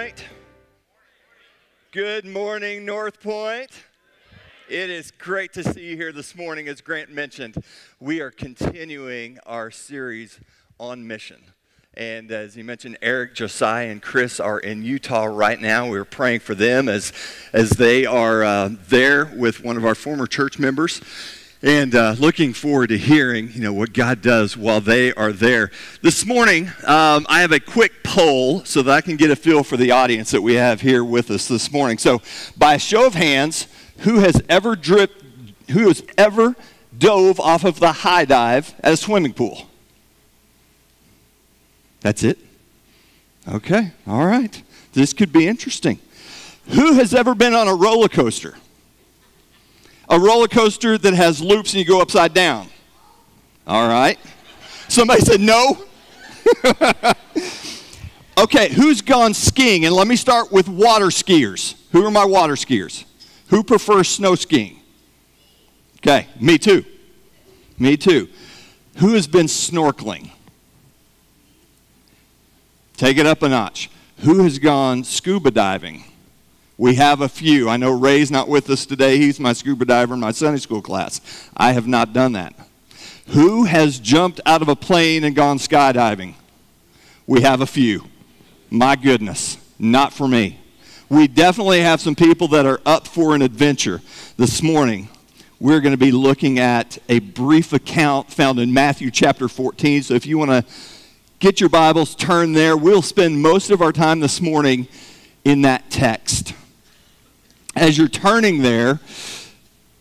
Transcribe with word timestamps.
Point. 0.00 0.24
Good 1.92 2.24
morning, 2.24 2.86
North 2.86 3.20
Point. 3.20 3.68
It 4.66 4.88
is 4.88 5.10
great 5.10 5.52
to 5.52 5.62
see 5.62 5.90
you 5.90 5.96
here 5.96 6.10
this 6.10 6.34
morning. 6.34 6.68
As 6.68 6.80
Grant 6.80 7.10
mentioned, 7.10 7.62
we 8.00 8.22
are 8.22 8.30
continuing 8.30 9.38
our 9.44 9.70
series 9.70 10.40
on 10.78 11.06
mission. 11.06 11.44
And 11.92 12.32
as 12.32 12.54
he 12.54 12.62
mentioned, 12.62 12.96
Eric, 13.02 13.34
Josiah, 13.34 13.88
and 13.88 14.00
Chris 14.00 14.40
are 14.40 14.58
in 14.58 14.82
Utah 14.82 15.26
right 15.26 15.60
now. 15.60 15.90
We're 15.90 16.06
praying 16.06 16.40
for 16.40 16.54
them 16.54 16.88
as, 16.88 17.12
as 17.52 17.68
they 17.68 18.06
are 18.06 18.42
uh, 18.42 18.70
there 18.88 19.26
with 19.26 19.62
one 19.62 19.76
of 19.76 19.84
our 19.84 19.94
former 19.94 20.26
church 20.26 20.58
members 20.58 21.02
and 21.62 21.94
uh, 21.94 22.16
looking 22.18 22.54
forward 22.54 22.88
to 22.88 22.96
hearing 22.96 23.50
you 23.52 23.60
know 23.60 23.72
what 23.72 23.92
god 23.92 24.22
does 24.22 24.56
while 24.56 24.80
they 24.80 25.12
are 25.14 25.32
there. 25.32 25.70
This 26.02 26.24
morning 26.24 26.68
um, 26.86 27.26
i 27.28 27.40
have 27.40 27.52
a 27.52 27.60
quick 27.60 28.02
poll 28.02 28.64
so 28.64 28.82
that 28.82 28.92
i 28.92 29.00
can 29.00 29.16
get 29.16 29.30
a 29.30 29.36
feel 29.36 29.62
for 29.62 29.76
the 29.76 29.90
audience 29.90 30.30
that 30.30 30.40
we 30.40 30.54
have 30.54 30.80
here 30.80 31.04
with 31.04 31.30
us 31.30 31.48
this 31.48 31.70
morning. 31.70 31.98
So 31.98 32.22
by 32.56 32.74
a 32.74 32.78
show 32.78 33.06
of 33.06 33.14
hands 33.14 33.66
who 33.98 34.20
has 34.20 34.42
ever 34.48 34.76
dripped 34.76 35.22
who 35.70 35.88
has 35.88 36.02
ever 36.18 36.56
dove 36.96 37.38
off 37.38 37.64
of 37.64 37.78
the 37.78 37.92
high 37.92 38.24
dive 38.24 38.74
at 38.80 38.92
a 38.92 38.96
swimming 38.96 39.34
pool? 39.34 39.68
That's 42.00 42.22
it? 42.22 42.38
Okay 43.46 43.92
all 44.06 44.26
right. 44.26 44.62
This 44.92 45.12
could 45.12 45.32
be 45.32 45.46
interesting. 45.46 46.00
Who 46.70 46.94
has 46.94 47.14
ever 47.14 47.34
been 47.34 47.54
on 47.54 47.68
a 47.68 47.74
roller 47.74 48.08
coaster 48.08 48.56
a 50.10 50.18
roller 50.18 50.48
coaster 50.48 50.98
that 50.98 51.14
has 51.14 51.40
loops 51.40 51.72
and 51.72 51.78
you 51.78 51.86
go 51.86 52.02
upside 52.02 52.34
down. 52.34 52.68
All 53.66 53.88
right. 53.88 54.18
Somebody 54.88 55.20
said 55.20 55.40
no. 55.40 55.78
okay, 58.38 58.72
who's 58.72 59.00
gone 59.00 59.32
skiing? 59.32 59.84
And 59.84 59.94
let 59.94 60.08
me 60.08 60.16
start 60.16 60.50
with 60.50 60.68
water 60.68 61.06
skiers. 61.06 61.76
Who 61.92 62.04
are 62.04 62.10
my 62.10 62.24
water 62.24 62.54
skiers? 62.54 63.04
Who 63.48 63.62
prefers 63.62 64.08
snow 64.08 64.34
skiing? 64.34 64.80
Okay, 65.98 66.26
me 66.40 66.58
too. 66.58 66.84
Me 67.78 67.96
too. 67.96 68.28
Who 68.96 69.14
has 69.14 69.28
been 69.28 69.46
snorkeling? 69.46 70.30
Take 72.96 73.16
it 73.16 73.26
up 73.26 73.42
a 73.42 73.48
notch. 73.48 73.90
Who 74.18 74.42
has 74.42 74.58
gone 74.58 75.04
scuba 75.04 75.50
diving? 75.50 76.04
We 76.80 76.94
have 76.94 77.20
a 77.20 77.28
few. 77.28 77.68
I 77.68 77.76
know 77.76 77.90
Ray's 77.90 78.30
not 78.30 78.48
with 78.48 78.70
us 78.70 78.86
today. 78.86 79.18
He's 79.18 79.38
my 79.38 79.52
scuba 79.52 79.84
diver 79.84 80.14
in 80.14 80.20
my 80.20 80.30
Sunday 80.30 80.60
school 80.60 80.80
class. 80.80 81.20
I 81.54 81.72
have 81.72 81.86
not 81.86 82.14
done 82.14 82.32
that. 82.32 82.54
Who 83.32 83.64
has 83.64 83.98
jumped 83.98 84.40
out 84.46 84.62
of 84.62 84.68
a 84.70 84.74
plane 84.74 85.24
and 85.24 85.36
gone 85.36 85.58
skydiving? 85.58 86.36
We 87.26 87.42
have 87.42 87.60
a 87.60 87.66
few. 87.66 88.06
My 88.70 88.96
goodness, 88.96 89.58
not 89.78 90.14
for 90.14 90.26
me. 90.26 90.58
We 91.10 91.28
definitely 91.28 91.82
have 91.82 92.00
some 92.00 92.14
people 92.14 92.48
that 92.48 92.64
are 92.64 92.80
up 92.86 93.06
for 93.06 93.34
an 93.34 93.42
adventure. 93.42 94.00
This 94.38 94.62
morning, 94.62 95.10
we're 95.58 95.82
going 95.82 95.92
to 95.92 95.98
be 95.98 96.12
looking 96.12 96.58
at 96.58 96.96
a 97.10 97.18
brief 97.18 97.74
account 97.74 98.32
found 98.32 98.58
in 98.58 98.72
Matthew 98.72 99.10
chapter 99.10 99.48
14. 99.48 100.04
So 100.04 100.14
if 100.14 100.24
you 100.24 100.38
want 100.38 100.50
to 100.50 100.64
get 101.40 101.60
your 101.60 101.68
Bibles, 101.68 102.14
turn 102.14 102.54
there. 102.54 102.74
We'll 102.74 103.02
spend 103.02 103.42
most 103.42 103.68
of 103.68 103.82
our 103.82 103.92
time 103.92 104.20
this 104.20 104.40
morning 104.40 104.88
in 105.44 105.60
that 105.60 105.90
text 105.90 106.54
as 107.74 107.96
you're 107.96 108.08
turning 108.08 108.62
there, 108.62 109.00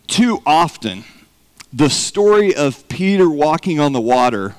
too 0.08 0.42
often, 0.46 1.04
the 1.72 1.90
story 1.90 2.56
of 2.56 2.88
Peter 2.90 3.30
walking 3.30 3.80
on 3.80 3.94
the 3.94 4.02
water 4.02 4.56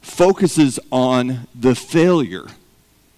focuses 0.00 0.78
on 0.90 1.46
the 1.54 1.74
failure 1.74 2.46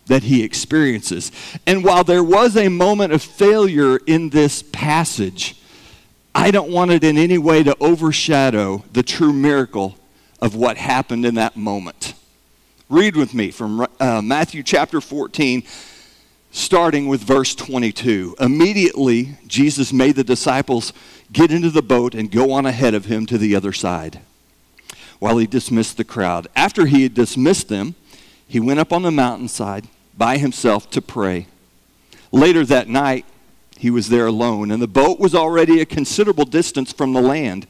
that 0.06 0.24
he 0.24 0.42
experiences. 0.42 1.32
And 1.66 1.84
while 1.84 2.04
there 2.04 2.22
was 2.22 2.56
a 2.56 2.68
moment 2.68 3.12
of 3.12 3.22
failure 3.22 3.98
in 4.06 4.30
this 4.30 4.62
passage, 4.62 5.60
I 6.34 6.50
don't 6.50 6.70
want 6.70 6.90
it 6.90 7.02
in 7.02 7.16
any 7.16 7.38
way 7.38 7.62
to 7.62 7.76
overshadow 7.80 8.84
the 8.92 9.02
true 9.02 9.32
miracle 9.32 9.96
of 10.40 10.54
what 10.54 10.76
happened 10.76 11.24
in 11.24 11.34
that 11.36 11.56
moment. 11.56 12.14
Read 12.88 13.16
with 13.16 13.34
me 13.34 13.50
from 13.50 13.86
uh, 13.98 14.22
Matthew 14.22 14.62
chapter 14.62 15.00
14 15.00 15.64
starting 16.56 17.06
with 17.06 17.22
verse 17.22 17.54
22. 17.54 18.34
Immediately, 18.40 19.36
Jesus 19.46 19.92
made 19.92 20.16
the 20.16 20.24
disciples 20.24 20.94
get 21.30 21.52
into 21.52 21.68
the 21.70 21.82
boat 21.82 22.14
and 22.14 22.30
go 22.30 22.52
on 22.52 22.64
ahead 22.64 22.94
of 22.94 23.04
him 23.04 23.26
to 23.26 23.36
the 23.36 23.54
other 23.54 23.74
side 23.74 24.20
while 25.18 25.36
he 25.36 25.46
dismissed 25.46 25.98
the 25.98 26.04
crowd. 26.04 26.48
After 26.56 26.86
he 26.86 27.02
had 27.02 27.12
dismissed 27.12 27.68
them, 27.68 27.94
he 28.48 28.58
went 28.58 28.80
up 28.80 28.90
on 28.90 29.02
the 29.02 29.10
mountainside 29.10 29.86
by 30.16 30.38
himself 30.38 30.88
to 30.90 31.02
pray. 31.02 31.46
Later 32.32 32.64
that 32.64 32.88
night, 32.88 33.26
he 33.78 33.90
was 33.90 34.08
there 34.08 34.26
alone, 34.26 34.70
and 34.70 34.80
the 34.80 34.88
boat 34.88 35.20
was 35.20 35.34
already 35.34 35.80
a 35.80 35.86
considerable 35.86 36.46
distance 36.46 36.90
from 36.90 37.12
the 37.12 37.20
land, 37.20 37.66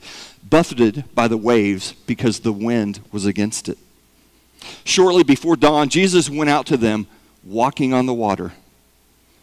buffeted 0.49 1.05
by 1.13 1.27
the 1.27 1.37
waves 1.37 1.93
because 2.07 2.41
the 2.41 2.53
wind 2.53 3.01
was 3.11 3.27
against 3.27 3.69
it. 3.69 3.79
Shortly 4.85 5.25
before 5.25 5.57
dawn, 5.57 5.89
Jesus 5.89 6.31
went 6.31 6.51
out 6.51 6.67
to 6.67 6.77
them 6.77 7.09
walking 7.45 7.93
on 7.93 8.07
the 8.07 8.15
water. 8.15 8.53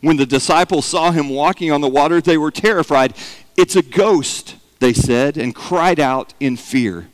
When 0.04 0.18
the 0.18 0.26
disciples 0.26 0.86
saw 0.86 1.12
him 1.12 1.30
walking 1.30 1.72
on 1.72 1.80
the 1.80 1.88
water, 1.88 2.20
they 2.20 2.38
were 2.38 2.52
terrified. 2.52 3.14
It's 3.56 3.78
a 3.78 3.82
ghost, 3.82 4.58
they 4.80 4.92
said, 4.92 5.38
and 5.38 5.56
cried 5.56 5.98
out 5.98 6.34
in 6.42 6.58
fear. 6.58 7.08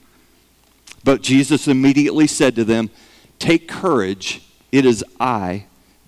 But 1.03 1.21
Jesus 1.21 1.67
immediately 1.67 2.25
said 2.25 2.55
to 2.55 2.63
them, 2.63 2.89
Take 3.37 3.67
courage, 3.67 4.41
it 4.71 4.85
is 4.85 5.05
I. 5.19 5.65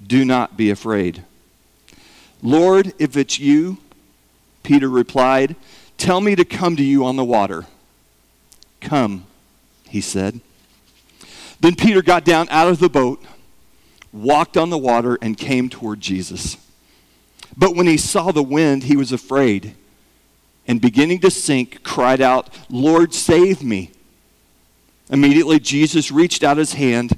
Do 0.07 0.25
not 0.25 0.57
be 0.57 0.71
afraid. 0.71 1.23
Lord, 2.41 2.93
if 2.97 3.15
it's 3.15 3.37
you, 3.37 3.77
Peter 4.63 4.89
replied, 4.89 5.55
Tell 5.99 6.19
me 6.19 6.33
to 6.33 6.43
come 6.43 6.75
to 6.77 6.83
you 6.83 7.05
on 7.05 7.15
the 7.15 7.23
water. 7.23 7.67
Come, 8.79 9.27
he 9.87 10.01
said. 10.01 10.41
Then 11.59 11.75
Peter 11.75 12.01
got 12.01 12.25
down 12.25 12.49
out 12.49 12.69
of 12.69 12.79
the 12.79 12.89
boat, 12.89 13.23
walked 14.11 14.57
on 14.57 14.71
the 14.71 14.79
water, 14.79 15.19
and 15.21 15.37
came 15.37 15.69
toward 15.69 16.01
Jesus. 16.01 16.57
But 17.57 17.75
when 17.75 17.87
he 17.87 17.97
saw 17.97 18.31
the 18.31 18.43
wind, 18.43 18.83
he 18.83 18.95
was 18.95 19.11
afraid 19.11 19.75
and 20.71 20.79
beginning 20.79 21.19
to 21.19 21.29
sink, 21.29 21.83
cried 21.83 22.21
out, 22.21 22.49
Lord, 22.69 23.13
save 23.13 23.61
me. 23.61 23.91
Immediately, 25.09 25.59
Jesus 25.59 26.11
reached 26.11 26.45
out 26.45 26.55
his 26.55 26.75
hand, 26.75 27.17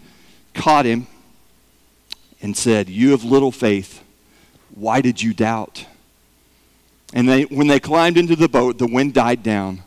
caught 0.55 0.85
him, 0.85 1.05
and 2.41 2.57
said, 2.57 2.89
You 2.89 3.11
have 3.11 3.23
little 3.23 3.51
faith. 3.51 4.03
Why 4.73 5.01
did 5.01 5.21
you 5.21 5.35
doubt? 5.35 5.85
And 7.13 7.29
they, 7.29 7.43
when 7.43 7.67
they 7.67 7.79
climbed 7.79 8.17
into 8.17 8.35
the 8.35 8.49
boat, 8.49 8.79
the 8.79 8.87
wind 8.87 9.13
died 9.13 9.43
down. 9.43 9.83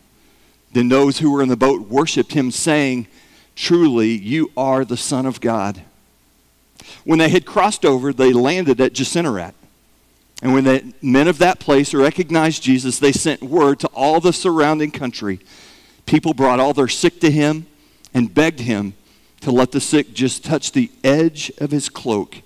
Then 0.73 0.89
those 0.89 1.19
who 1.19 1.33
were 1.33 1.43
in 1.43 1.49
the 1.49 1.57
boat 1.57 1.89
worshiped 1.89 2.35
him, 2.35 2.53
saying, 2.53 3.09
Truly, 3.57 4.11
you 4.11 4.53
are 4.57 4.85
the 4.85 4.97
Son 4.97 5.27
of 5.27 5.41
God. 5.41 5.83
When 7.03 7.19
they 7.19 7.31
had 7.31 7.45
crossed 7.47 7.85
over, 7.85 8.13
they 8.13 8.33
landed 8.33 8.81
at 8.81 8.93
Gennesaret. 8.93 9.56
And 10.47 10.55
when 10.55 10.63
the 10.63 10.95
men 11.03 11.27
of 11.27 11.39
that 11.39 11.59
place 11.59 11.93
recognized 11.93 12.63
Jesus, 12.63 13.01
they 13.01 13.11
sent 13.11 13.43
word 13.43 13.81
to 13.81 13.89
all 13.89 14.21
the 14.21 14.33
surrounding 14.33 14.93
country. 14.93 15.41
People 16.07 16.35
brought 16.35 16.61
all 16.61 16.73
their 16.73 16.87
sick 16.87 17.19
to 17.23 17.33
him 17.33 17.67
and 18.15 18.33
begged 18.33 18.61
him 18.61 18.95
to 19.41 19.51
let 19.51 19.73
the 19.73 19.81
sick 19.81 20.15
just 20.15 20.45
touch 20.45 20.71
the 20.71 20.93
edge 21.03 21.51
of 21.59 21.73
his 21.73 21.89
cloak, 21.89 22.43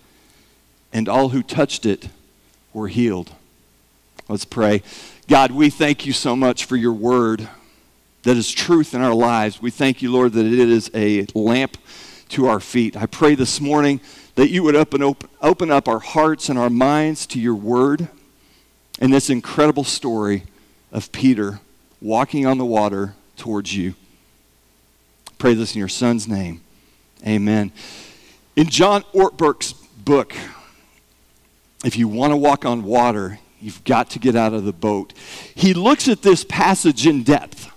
and 0.95 1.11
all 1.11 1.29
who 1.29 1.43
touched 1.43 1.85
it 1.85 2.09
were 2.73 2.89
healed. 2.89 3.33
Let's 4.31 4.47
pray. 4.47 4.83
God, 5.29 5.51
we 5.51 5.69
thank 5.69 6.07
you 6.07 6.15
so 6.15 6.35
much 6.35 6.65
for 6.65 6.77
your 6.77 6.95
word 6.95 7.51
that 8.23 8.35
is 8.35 8.51
truth 8.51 8.95
in 8.95 9.03
our 9.03 9.13
lives. 9.13 9.61
We 9.61 9.71
thank 9.71 10.01
you, 10.01 10.11
Lord, 10.11 10.33
that 10.33 10.47
it 10.47 10.59
is 10.71 10.91
a 10.95 11.27
lamp 11.35 11.77
to 12.31 12.47
our 12.47 12.61
feet. 12.61 12.97
I 12.97 13.05
pray 13.05 13.35
this 13.35 13.61
morning 13.61 14.01
that 14.41 14.49
you 14.49 14.63
would 14.63 14.75
open, 14.75 15.03
open, 15.03 15.29
open 15.43 15.71
up 15.71 15.87
our 15.87 15.99
hearts 15.99 16.49
and 16.49 16.59
our 16.59 16.71
minds 16.71 17.27
to 17.27 17.39
your 17.39 17.55
word 17.55 18.09
and 18.99 19.13
this 19.13 19.29
incredible 19.29 19.85
story 19.85 20.45
of 20.91 21.13
Peter 21.13 21.61
walking 22.01 22.47
on 22.47 22.57
the 22.57 22.65
water 22.65 23.15
towards 23.37 23.77
you. 23.77 23.95
Pray 25.37 25.53
this 25.53 25.75
in 25.75 25.79
your 25.79 25.89
son's 25.89 26.27
name. 26.27 26.63
Amen. 27.27 27.71
In 28.57 28.71
John 28.71 29.03
Ortberg's 29.13 29.75
book, 29.75 30.35
if 31.85 31.99
you 31.99 32.09
want 32.09 32.33
to 32.33 32.39
walk 32.39 32.65
on 32.65 32.83
water, 32.83 33.41
you've 33.61 33.85
got 33.85 34.09
to 34.09 34.19
get 34.19 34.37
out 34.37 34.55
of 34.55 34.65
the 34.65 34.73
boat. 34.73 35.13
He 35.55 35.75
looks 35.75 36.09
at 36.09 36.23
this 36.23 36.45
passage 36.45 37.07
in 37.07 37.25
depth. 37.25 37.70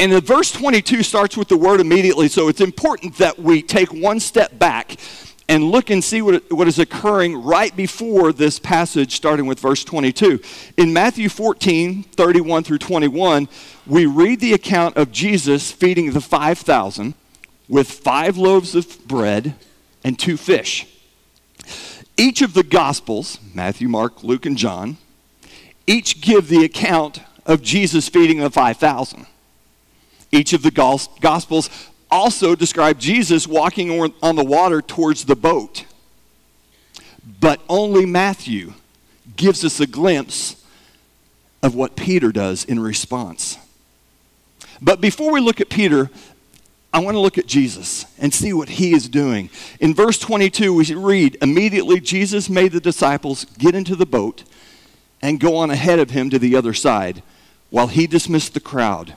And 0.00 0.10
the 0.10 0.22
verse 0.22 0.50
22 0.50 1.02
starts 1.02 1.36
with 1.36 1.48
the 1.48 1.58
word 1.58 1.78
immediately, 1.78 2.28
so 2.28 2.48
it's 2.48 2.62
important 2.62 3.18
that 3.18 3.38
we 3.38 3.60
take 3.60 3.92
one 3.92 4.18
step 4.18 4.58
back 4.58 4.96
and 5.46 5.64
look 5.64 5.90
and 5.90 6.02
see 6.02 6.22
what, 6.22 6.50
what 6.50 6.66
is 6.66 6.78
occurring 6.78 7.44
right 7.44 7.76
before 7.76 8.32
this 8.32 8.58
passage, 8.58 9.14
starting 9.14 9.44
with 9.44 9.60
verse 9.60 9.84
22. 9.84 10.40
In 10.78 10.94
Matthew 10.94 11.28
14, 11.28 12.04
31 12.04 12.64
through 12.64 12.78
21, 12.78 13.46
we 13.86 14.06
read 14.06 14.40
the 14.40 14.54
account 14.54 14.96
of 14.96 15.12
Jesus 15.12 15.70
feeding 15.70 16.12
the 16.12 16.22
5,000 16.22 17.12
with 17.68 17.90
five 17.90 18.38
loaves 18.38 18.74
of 18.74 19.06
bread 19.06 19.54
and 20.02 20.18
two 20.18 20.38
fish. 20.38 20.86
Each 22.16 22.40
of 22.40 22.54
the 22.54 22.62
Gospels, 22.62 23.38
Matthew, 23.52 23.90
Mark, 23.90 24.24
Luke, 24.24 24.46
and 24.46 24.56
John, 24.56 24.96
each 25.86 26.22
give 26.22 26.48
the 26.48 26.64
account 26.64 27.20
of 27.44 27.60
Jesus 27.60 28.08
feeding 28.08 28.38
the 28.38 28.48
5,000. 28.48 29.26
Each 30.32 30.52
of 30.52 30.62
the 30.62 30.70
Gospels 31.20 31.70
also 32.10 32.54
describe 32.54 32.98
Jesus 32.98 33.46
walking 33.46 34.12
on 34.22 34.36
the 34.36 34.44
water 34.44 34.82
towards 34.82 35.24
the 35.24 35.36
boat. 35.36 35.84
But 37.40 37.60
only 37.68 38.06
Matthew 38.06 38.74
gives 39.36 39.64
us 39.64 39.80
a 39.80 39.86
glimpse 39.86 40.64
of 41.62 41.74
what 41.74 41.96
Peter 41.96 42.32
does 42.32 42.64
in 42.64 42.80
response. 42.80 43.58
But 44.80 45.00
before 45.00 45.32
we 45.32 45.40
look 45.40 45.60
at 45.60 45.68
Peter, 45.68 46.10
I 46.92 47.00
want 47.00 47.14
to 47.14 47.20
look 47.20 47.38
at 47.38 47.46
Jesus 47.46 48.06
and 48.18 48.32
see 48.34 48.52
what 48.52 48.68
he 48.68 48.92
is 48.92 49.08
doing. 49.08 49.50
In 49.78 49.94
verse 49.94 50.18
22, 50.18 50.74
we 50.74 50.94
read 50.94 51.36
Immediately 51.40 52.00
Jesus 52.00 52.48
made 52.48 52.72
the 52.72 52.80
disciples 52.80 53.44
get 53.44 53.74
into 53.74 53.94
the 53.94 54.06
boat 54.06 54.42
and 55.22 55.38
go 55.38 55.56
on 55.56 55.70
ahead 55.70 55.98
of 55.98 56.10
him 56.10 56.30
to 56.30 56.38
the 56.38 56.56
other 56.56 56.74
side 56.74 57.22
while 57.68 57.88
he 57.88 58.06
dismissed 58.06 58.54
the 58.54 58.60
crowd. 58.60 59.14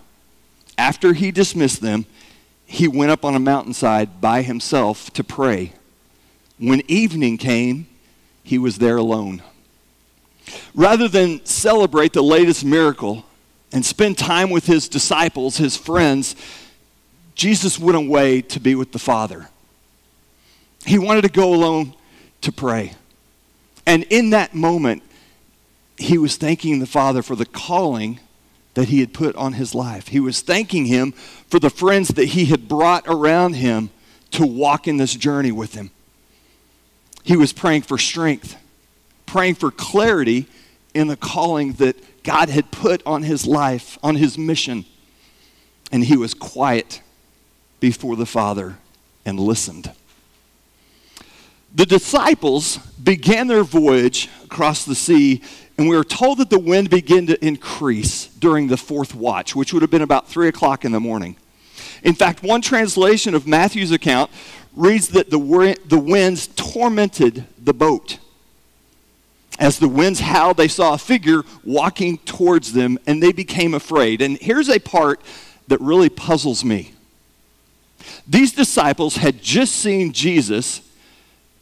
After 0.77 1.13
he 1.13 1.31
dismissed 1.31 1.81
them, 1.81 2.05
he 2.65 2.87
went 2.87 3.11
up 3.11 3.23
on 3.23 3.35
a 3.35 3.39
mountainside 3.39 4.19
by 4.19 4.41
himself 4.41 5.11
to 5.11 5.23
pray. 5.23 5.73
When 6.57 6.81
evening 6.87 7.37
came, 7.37 7.87
he 8.43 8.57
was 8.57 8.77
there 8.77 8.97
alone. 8.97 9.41
Rather 10.73 11.07
than 11.07 11.45
celebrate 11.45 12.13
the 12.13 12.23
latest 12.23 12.65
miracle 12.65 13.25
and 13.71 13.85
spend 13.85 14.17
time 14.17 14.49
with 14.49 14.65
his 14.65 14.87
disciples, 14.87 15.57
his 15.57 15.77
friends, 15.77 16.35
Jesus 17.35 17.79
went 17.79 17.97
away 17.97 18.41
to 18.41 18.59
be 18.59 18.75
with 18.75 18.91
the 18.91 18.99
Father. 18.99 19.49
He 20.85 20.99
wanted 20.99 21.21
to 21.21 21.29
go 21.29 21.53
alone 21.53 21.95
to 22.41 22.51
pray. 22.51 22.93
And 23.85 24.03
in 24.09 24.31
that 24.31 24.53
moment, 24.53 25.03
he 25.97 26.17
was 26.17 26.35
thanking 26.35 26.79
the 26.79 26.85
Father 26.85 27.21
for 27.21 27.35
the 27.35 27.45
calling 27.45 28.19
that 28.73 28.89
he 28.89 28.99
had 28.99 29.13
put 29.13 29.35
on 29.35 29.53
his 29.53 29.75
life. 29.75 30.07
He 30.07 30.19
was 30.19 30.41
thanking 30.41 30.85
him 30.85 31.11
for 31.47 31.59
the 31.59 31.69
friends 31.69 32.09
that 32.09 32.29
he 32.29 32.45
had 32.45 32.67
brought 32.67 33.03
around 33.07 33.53
him 33.53 33.89
to 34.31 34.45
walk 34.45 34.87
in 34.87 34.97
this 34.97 35.13
journey 35.13 35.51
with 35.51 35.75
him. 35.75 35.91
He 37.23 37.37
was 37.37 37.53
praying 37.53 37.83
for 37.83 37.97
strength, 37.97 38.57
praying 39.25 39.55
for 39.55 39.71
clarity 39.71 40.47
in 40.93 41.07
the 41.07 41.15
calling 41.15 41.73
that 41.73 41.95
God 42.23 42.49
had 42.49 42.71
put 42.71 43.05
on 43.05 43.23
his 43.23 43.45
life, 43.45 43.97
on 44.03 44.15
his 44.15 44.37
mission. 44.37 44.85
And 45.91 46.03
he 46.03 46.17
was 46.17 46.33
quiet 46.33 47.01
before 47.79 48.15
the 48.15 48.25
Father 48.25 48.77
and 49.25 49.39
listened. 49.39 49.91
The 51.73 51.85
disciples 51.85 52.77
began 52.77 53.47
their 53.47 53.63
voyage 53.63 54.29
across 54.43 54.85
the 54.85 54.95
sea 54.95 55.41
and 55.77 55.89
we 55.89 55.95
are 55.95 56.03
told 56.03 56.37
that 56.37 56.49
the 56.49 56.59
wind 56.59 56.89
began 56.89 57.27
to 57.27 57.45
increase 57.45 58.27
during 58.27 58.67
the 58.67 58.77
fourth 58.77 59.15
watch, 59.15 59.55
which 59.55 59.73
would 59.73 59.81
have 59.81 59.89
been 59.89 60.03
about 60.03 60.27
3 60.27 60.47
o'clock 60.47 60.85
in 60.85 60.91
the 60.91 60.99
morning. 60.99 61.35
In 62.03 62.13
fact, 62.13 62.43
one 62.43 62.61
translation 62.61 63.33
of 63.33 63.47
Matthew's 63.47 63.91
account 63.91 64.29
reads 64.75 65.09
that 65.09 65.29
the, 65.29 65.77
the 65.85 65.97
winds 65.97 66.47
tormented 66.47 67.45
the 67.57 67.73
boat. 67.73 68.19
As 69.59 69.79
the 69.79 69.87
winds 69.87 70.19
howled, 70.19 70.57
they 70.57 70.67
saw 70.67 70.93
a 70.93 70.97
figure 70.97 71.41
walking 71.63 72.17
towards 72.19 72.73
them, 72.73 72.99
and 73.07 73.21
they 73.21 73.31
became 73.31 73.73
afraid. 73.73 74.21
And 74.21 74.37
here's 74.37 74.69
a 74.69 74.79
part 74.79 75.21
that 75.67 75.81
really 75.81 76.09
puzzles 76.09 76.63
me. 76.63 76.93
These 78.27 78.51
disciples 78.51 79.15
had 79.15 79.41
just 79.41 79.75
seen 79.75 80.11
Jesus 80.11 80.81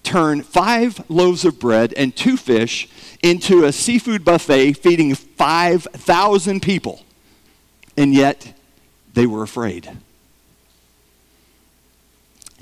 turn 0.03 0.41
five 0.41 1.03
loaves 1.09 1.45
of 1.45 1.59
bread 1.59 1.93
and 1.93 2.15
two 2.15 2.37
fish 2.37 2.87
into 3.21 3.65
a 3.65 3.71
seafood 3.71 4.25
buffet 4.25 4.73
feeding 4.73 5.13
5,000 5.15 6.61
people, 6.61 7.01
and 7.95 8.13
yet 8.13 8.53
they 9.13 9.25
were 9.25 9.43
afraid. 9.43 9.89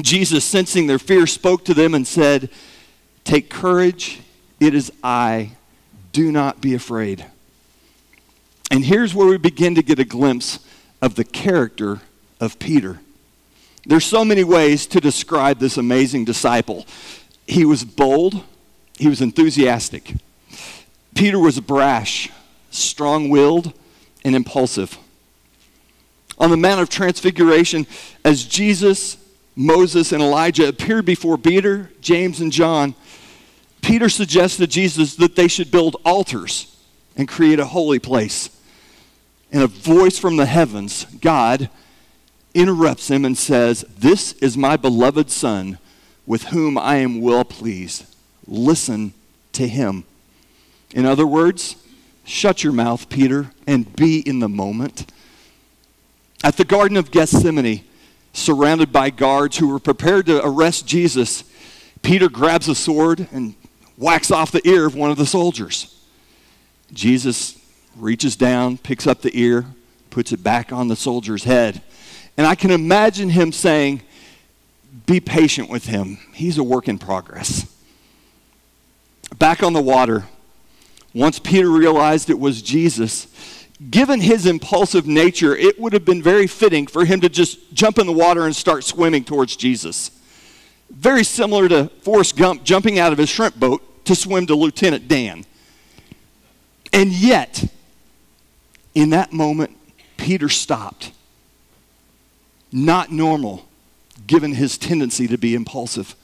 Jesus, 0.02 0.46
sensing 0.46 0.88
their 0.88 1.00
fear, 1.00 1.28
spoke 1.28 1.66
to 1.66 1.74
them 1.74 1.94
and 1.94 2.08
said, 2.08 2.50
Take 3.24 3.50
courage, 3.50 4.22
it 4.60 4.74
is 4.74 4.92
I. 5.04 5.52
Do 6.12 6.32
not 6.32 6.62
be 6.62 6.74
afraid. 6.74 7.26
And 8.72 8.86
here's 8.86 9.14
where 9.14 9.28
we 9.28 9.38
begin 9.38 9.76
to 9.76 9.84
get 9.84 10.00
a 10.00 10.06
glimpse 10.06 10.60
of 11.02 11.16
the 11.16 11.24
character 11.24 12.02
of 12.40 12.60
Peter. 12.60 13.00
There's 13.86 14.06
so 14.06 14.26
many 14.26 14.44
ways 14.44 14.86
to 14.88 15.00
describe 15.00 15.60
this 15.60 15.78
amazing 15.78 16.26
disciple. 16.26 16.86
He 17.50 17.66
was 17.66 17.84
bold, 17.84 18.44
he 19.00 19.08
was 19.08 19.22
enthusiastic. 19.22 20.14
Peter 21.16 21.40
was 21.40 21.60
brash, 21.60 22.30
strong 22.70 23.30
willed, 23.30 23.74
and 24.24 24.36
impulsive. 24.36 25.00
On 26.38 26.52
the 26.52 26.58
Mount 26.58 26.80
of 26.80 26.90
Transfiguration, 26.90 27.88
as 28.24 28.46
Jesus, 28.46 29.18
Moses, 29.56 30.12
and 30.12 30.22
Elijah 30.22 30.68
appeared 30.68 31.06
before 31.06 31.40
Peter, 31.40 31.90
James, 32.02 32.40
and 32.40 32.52
John, 32.52 32.94
Peter 33.82 34.10
suggested 34.10 34.60
to 34.60 34.68
Jesus 34.68 35.16
that 35.16 35.36
they 35.36 35.48
should 35.48 35.72
build 35.72 35.96
altars 36.06 36.78
and 37.18 37.28
create 37.28 37.60
a 37.60 37.66
holy 37.66 37.98
place. 37.98 38.56
And 39.52 39.64
a 39.64 39.68
voice 39.68 40.20
from 40.20 40.38
the 40.38 40.46
heavens, 40.46 41.06
God, 41.20 41.72
interrupts 42.54 43.10
him 43.10 43.26
and 43.26 43.36
says, 43.36 43.86
This 43.98 44.34
is 44.34 44.56
my 44.56 44.78
beloved 44.78 45.32
Son, 45.32 45.80
with 46.30 46.44
whom 46.44 46.78
I 46.78 46.98
am 46.98 47.22
well 47.22 47.44
pleased. 47.44 48.06
Listen 48.46 49.16
to 49.52 49.68
him. 49.68 50.04
In 50.94 51.08
other 51.08 51.26
words, 51.26 51.76
shut 52.24 52.64
your 52.64 52.72
mouth, 52.72 53.10
Peter, 53.10 53.50
and 53.66 53.96
be 53.96 54.20
in 54.20 54.38
the 54.38 54.48
moment. 54.48 55.12
At 56.44 56.56
the 56.56 56.66
Garden 56.66 56.98
of 56.98 57.10
Gethsemane, 57.10 57.84
surrounded 58.32 58.92
by 58.92 59.10
guards 59.10 59.58
who 59.58 59.70
were 59.70 59.80
prepared 59.80 60.28
to 60.28 60.46
arrest 60.46 60.86
Jesus, 60.86 61.44
Peter 62.04 62.30
grabs 62.30 62.68
a 62.68 62.76
sword 62.76 63.28
and 63.32 63.56
whacks 63.98 64.30
off 64.30 64.52
the 64.52 64.66
ear 64.70 64.86
of 64.86 64.94
one 64.94 65.10
of 65.10 65.18
the 65.18 65.26
soldiers. 65.26 66.00
Jesus 66.94 67.60
reaches 67.98 68.36
down, 68.36 68.78
picks 68.78 69.08
up 69.08 69.24
the 69.24 69.32
ear, 69.34 69.66
puts 70.12 70.32
it 70.32 70.44
back 70.44 70.72
on 70.72 70.90
the 70.90 70.96
soldier's 70.96 71.46
head. 71.46 71.82
And 72.38 72.46
I 72.46 72.54
can 72.54 72.70
imagine 72.70 73.30
him 73.30 73.52
saying, 73.52 74.04
Be 75.06 75.20
patient 75.20 75.70
with 75.70 75.86
him. 75.86 76.18
He's 76.34 76.58
a 76.58 76.64
work 76.64 76.88
in 76.88 76.98
progress. 76.98 77.72
Back 79.38 79.62
on 79.62 79.74
the 79.74 79.82
water, 79.82 80.26
once 81.14 81.40
Peter 81.40 81.70
realized 81.70 82.30
it 82.30 82.40
was 82.40 82.62
Jesus, 82.62 83.28
given 83.90 84.22
his 84.22 84.46
impulsive 84.46 85.08
nature, 85.08 85.56
it 85.56 85.80
would 85.80 85.94
have 85.94 86.06
been 86.06 86.22
very 86.22 86.48
fitting 86.48 86.88
for 86.88 87.06
him 87.06 87.22
to 87.22 87.30
just 87.30 87.74
jump 87.74 88.00
in 88.00 88.08
the 88.08 88.14
water 88.14 88.46
and 88.46 88.56
start 88.56 88.84
swimming 88.84 89.24
towards 89.24 89.56
Jesus. 89.56 90.12
Very 90.90 91.24
similar 91.24 91.70
to 91.70 91.88
Forrest 92.02 92.36
Gump 92.36 92.64
jumping 92.64 92.98
out 92.98 93.12
of 93.12 93.20
his 93.20 93.30
shrimp 93.30 93.56
boat 93.56 94.06
to 94.06 94.16
swim 94.16 94.48
to 94.48 94.56
Lieutenant 94.56 95.08
Dan. 95.08 95.46
And 96.92 97.12
yet, 97.12 97.64
in 98.96 99.12
that 99.12 99.32
moment, 99.32 99.78
Peter 100.18 100.50
stopped. 100.50 101.12
Not 102.72 103.12
normal, 103.12 103.69
given 104.30 104.54
his 104.54 104.78
tendency 104.78 105.28
to 105.28 105.38
be 105.38 105.54
impulsive. 105.54 106.16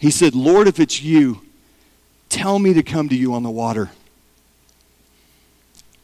He 0.00 0.10
said, 0.10 0.34
Lord, 0.34 0.66
if 0.66 0.80
it's 0.80 1.02
you, 1.02 1.42
Tell 2.32 2.58
me 2.58 2.72
to 2.72 2.82
come 2.82 3.10
to 3.10 3.14
you 3.14 3.34
on 3.34 3.42
the 3.42 3.50
water. 3.50 3.90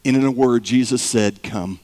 And 0.05 0.15
in 0.15 0.23
a 0.23 0.29
word, 0.29 0.61
Jesus 0.61 1.01
said, 1.01 1.41
Come. 1.41 1.79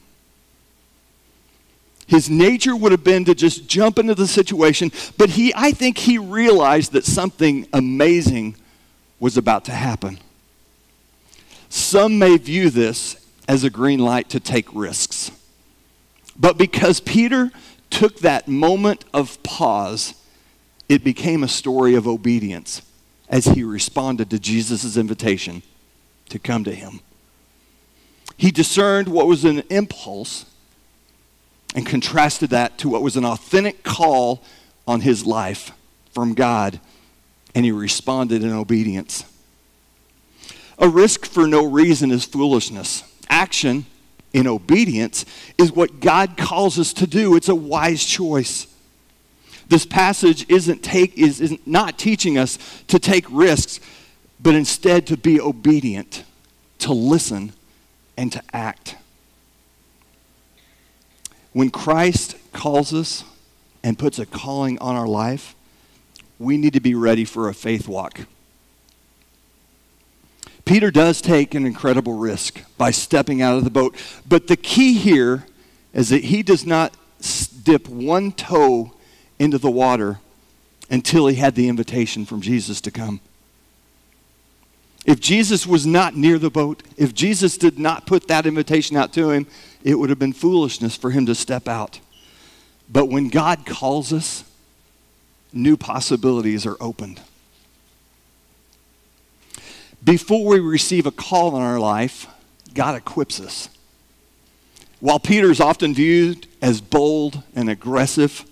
His 2.06 2.30
nature 2.30 2.76
would 2.76 2.92
have 2.92 3.02
been 3.02 3.24
to 3.24 3.34
just 3.34 3.66
jump 3.66 3.98
into 3.98 4.14
the 4.14 4.28
situation, 4.28 4.92
but 5.18 5.30
he, 5.30 5.52
I 5.56 5.72
think 5.72 5.98
he 5.98 6.16
realized 6.18 6.92
that 6.92 7.04
something 7.04 7.66
amazing 7.72 8.54
was 9.18 9.36
about 9.36 9.64
to 9.64 9.72
happen. 9.72 10.20
Some 11.68 12.16
may 12.16 12.36
view 12.36 12.70
this 12.70 13.16
as 13.48 13.64
a 13.64 13.68
green 13.68 13.98
light 13.98 14.28
to 14.30 14.38
take 14.38 14.72
risks. 14.72 15.32
But 16.38 16.56
because 16.56 17.00
Peter 17.00 17.50
took 17.90 18.20
that 18.20 18.48
moment 18.48 19.04
of 19.12 19.42
pause, 19.42 20.14
it 20.88 21.02
became 21.02 21.42
a 21.42 21.48
story 21.48 21.94
of 21.94 22.06
obedience 22.06 22.82
as 23.28 23.46
he 23.46 23.64
responded 23.64 24.30
to 24.30 24.38
Jesus' 24.38 24.96
invitation 24.96 25.62
to 26.28 26.38
come 26.38 26.64
to 26.64 26.74
him. 26.74 27.00
He 28.36 28.50
discerned 28.50 29.08
what 29.08 29.26
was 29.26 29.44
an 29.44 29.62
impulse 29.70 30.44
and 31.74 31.86
contrasted 31.86 32.50
that 32.50 32.78
to 32.78 32.88
what 32.88 33.02
was 33.02 33.16
an 33.16 33.24
authentic 33.24 33.82
call 33.82 34.42
on 34.86 35.00
his 35.00 35.26
life 35.26 35.72
from 36.12 36.34
God, 36.34 36.80
and 37.54 37.64
he 37.64 37.72
responded 37.72 38.42
in 38.42 38.52
obedience. 38.52 39.24
A 40.78 40.88
risk 40.88 41.26
for 41.26 41.46
no 41.46 41.64
reason 41.64 42.10
is 42.10 42.24
foolishness. 42.24 43.02
Action 43.28 43.86
in 44.32 44.46
obedience 44.46 45.24
is 45.56 45.72
what 45.72 46.00
God 46.00 46.36
calls 46.36 46.78
us 46.78 46.92
to 46.94 47.06
do. 47.06 47.36
It's 47.36 47.48
a 47.48 47.54
wise 47.54 48.04
choice. 48.04 48.66
This 49.68 49.86
passage 49.86 50.46
isn't, 50.48 50.82
take, 50.82 51.16
is, 51.18 51.40
is 51.40 51.56
not 51.66 51.98
teaching 51.98 52.38
us 52.38 52.58
to 52.88 52.98
take 52.98 53.24
risks, 53.30 53.80
but 54.40 54.54
instead 54.54 55.06
to 55.08 55.16
be 55.16 55.40
obedient, 55.40 56.24
to 56.80 56.92
listen, 56.92 57.52
and 58.16 58.30
to 58.32 58.42
act. 58.52 58.96
When 61.52 61.70
Christ 61.70 62.36
calls 62.52 62.92
us 62.92 63.24
and 63.82 63.98
puts 63.98 64.18
a 64.18 64.26
calling 64.26 64.78
on 64.78 64.94
our 64.94 65.08
life, 65.08 65.54
we 66.38 66.56
need 66.58 66.74
to 66.74 66.80
be 66.80 66.94
ready 66.94 67.24
for 67.24 67.48
a 67.48 67.54
faith 67.54 67.88
walk. 67.88 68.20
Peter 70.66 70.90
does 70.90 71.22
take 71.22 71.54
an 71.54 71.64
incredible 71.64 72.14
risk 72.14 72.60
by 72.76 72.90
stepping 72.90 73.40
out 73.40 73.56
of 73.56 73.64
the 73.64 73.70
boat, 73.70 73.96
but 74.28 74.48
the 74.48 74.56
key 74.56 74.94
here 74.94 75.46
is 75.94 76.10
that 76.10 76.24
he 76.24 76.42
does 76.42 76.66
not 76.66 76.94
dip 77.62 77.88
one 77.88 78.32
toe 78.32 78.92
into 79.38 79.58
the 79.58 79.70
water 79.70 80.18
until 80.90 81.28
he 81.28 81.36
had 81.36 81.54
the 81.54 81.68
invitation 81.68 82.26
from 82.26 82.40
Jesus 82.40 82.80
to 82.80 82.90
come. 82.90 83.20
If 85.04 85.20
Jesus 85.20 85.68
was 85.68 85.86
not 85.86 86.16
near 86.16 86.36
the 86.36 86.50
boat, 86.50 86.82
if 86.96 87.14
Jesus 87.14 87.56
did 87.56 87.78
not 87.78 88.06
put 88.06 88.26
that 88.26 88.44
invitation 88.44 88.96
out 88.96 89.12
to 89.12 89.30
him, 89.30 89.46
it 89.84 89.94
would 89.94 90.10
have 90.10 90.18
been 90.18 90.32
foolishness 90.32 90.96
for 90.96 91.12
him 91.12 91.26
to 91.26 91.34
step 91.36 91.68
out. 91.68 92.00
But 92.88 93.06
when 93.06 93.28
God 93.28 93.66
calls 93.66 94.12
us, 94.12 94.42
new 95.52 95.76
possibilities 95.76 96.66
are 96.66 96.76
opened. 96.80 97.20
Before 100.06 100.46
we 100.46 100.60
receive 100.60 101.04
a 101.04 101.10
call 101.10 101.56
in 101.56 101.62
our 101.62 101.80
life, 101.80 102.28
God 102.74 102.94
equips 102.94 103.40
us. 103.40 103.68
While 105.00 105.18
Peter 105.18 105.50
is 105.50 105.58
often 105.58 105.94
viewed 105.94 106.46
as 106.62 106.80
bold 106.80 107.42
and 107.56 107.68
aggressive, 107.68 108.44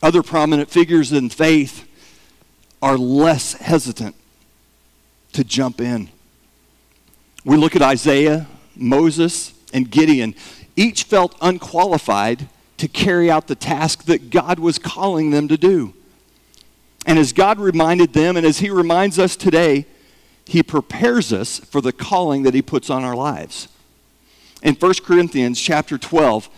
other 0.00 0.22
prominent 0.22 0.70
figures 0.70 1.10
in 1.10 1.30
faith 1.30 1.84
are 2.80 2.96
less 2.96 3.54
hesitant 3.54 4.14
to 5.32 5.42
jump 5.42 5.80
in. 5.80 6.10
We 7.44 7.56
look 7.56 7.74
at 7.74 7.82
Isaiah, 7.82 8.46
Moses, 8.76 9.54
and 9.74 9.90
Gideon. 9.90 10.36
Each 10.76 11.02
felt 11.02 11.34
unqualified 11.40 12.48
to 12.76 12.86
carry 12.86 13.28
out 13.28 13.48
the 13.48 13.56
task 13.56 14.04
that 14.04 14.30
God 14.30 14.60
was 14.60 14.78
calling 14.78 15.30
them 15.30 15.48
to 15.48 15.56
do. 15.56 15.92
And 17.04 17.18
as 17.18 17.32
God 17.32 17.58
reminded 17.58 18.12
them, 18.12 18.36
and 18.36 18.46
as 18.46 18.60
He 18.60 18.70
reminds 18.70 19.18
us 19.18 19.34
today, 19.34 19.84
He 20.48 20.62
prepares 20.62 21.30
us 21.30 21.58
for 21.58 21.82
the 21.82 21.92
calling 21.92 22.44
that 22.44 22.54
He 22.54 22.62
puts 22.62 22.88
on 22.88 23.04
our 23.04 23.14
lives. 23.14 23.68
In 24.62 24.74
1 24.74 24.94
Corinthians 25.04 25.60
chapter 25.60 25.98
12, 25.98 26.48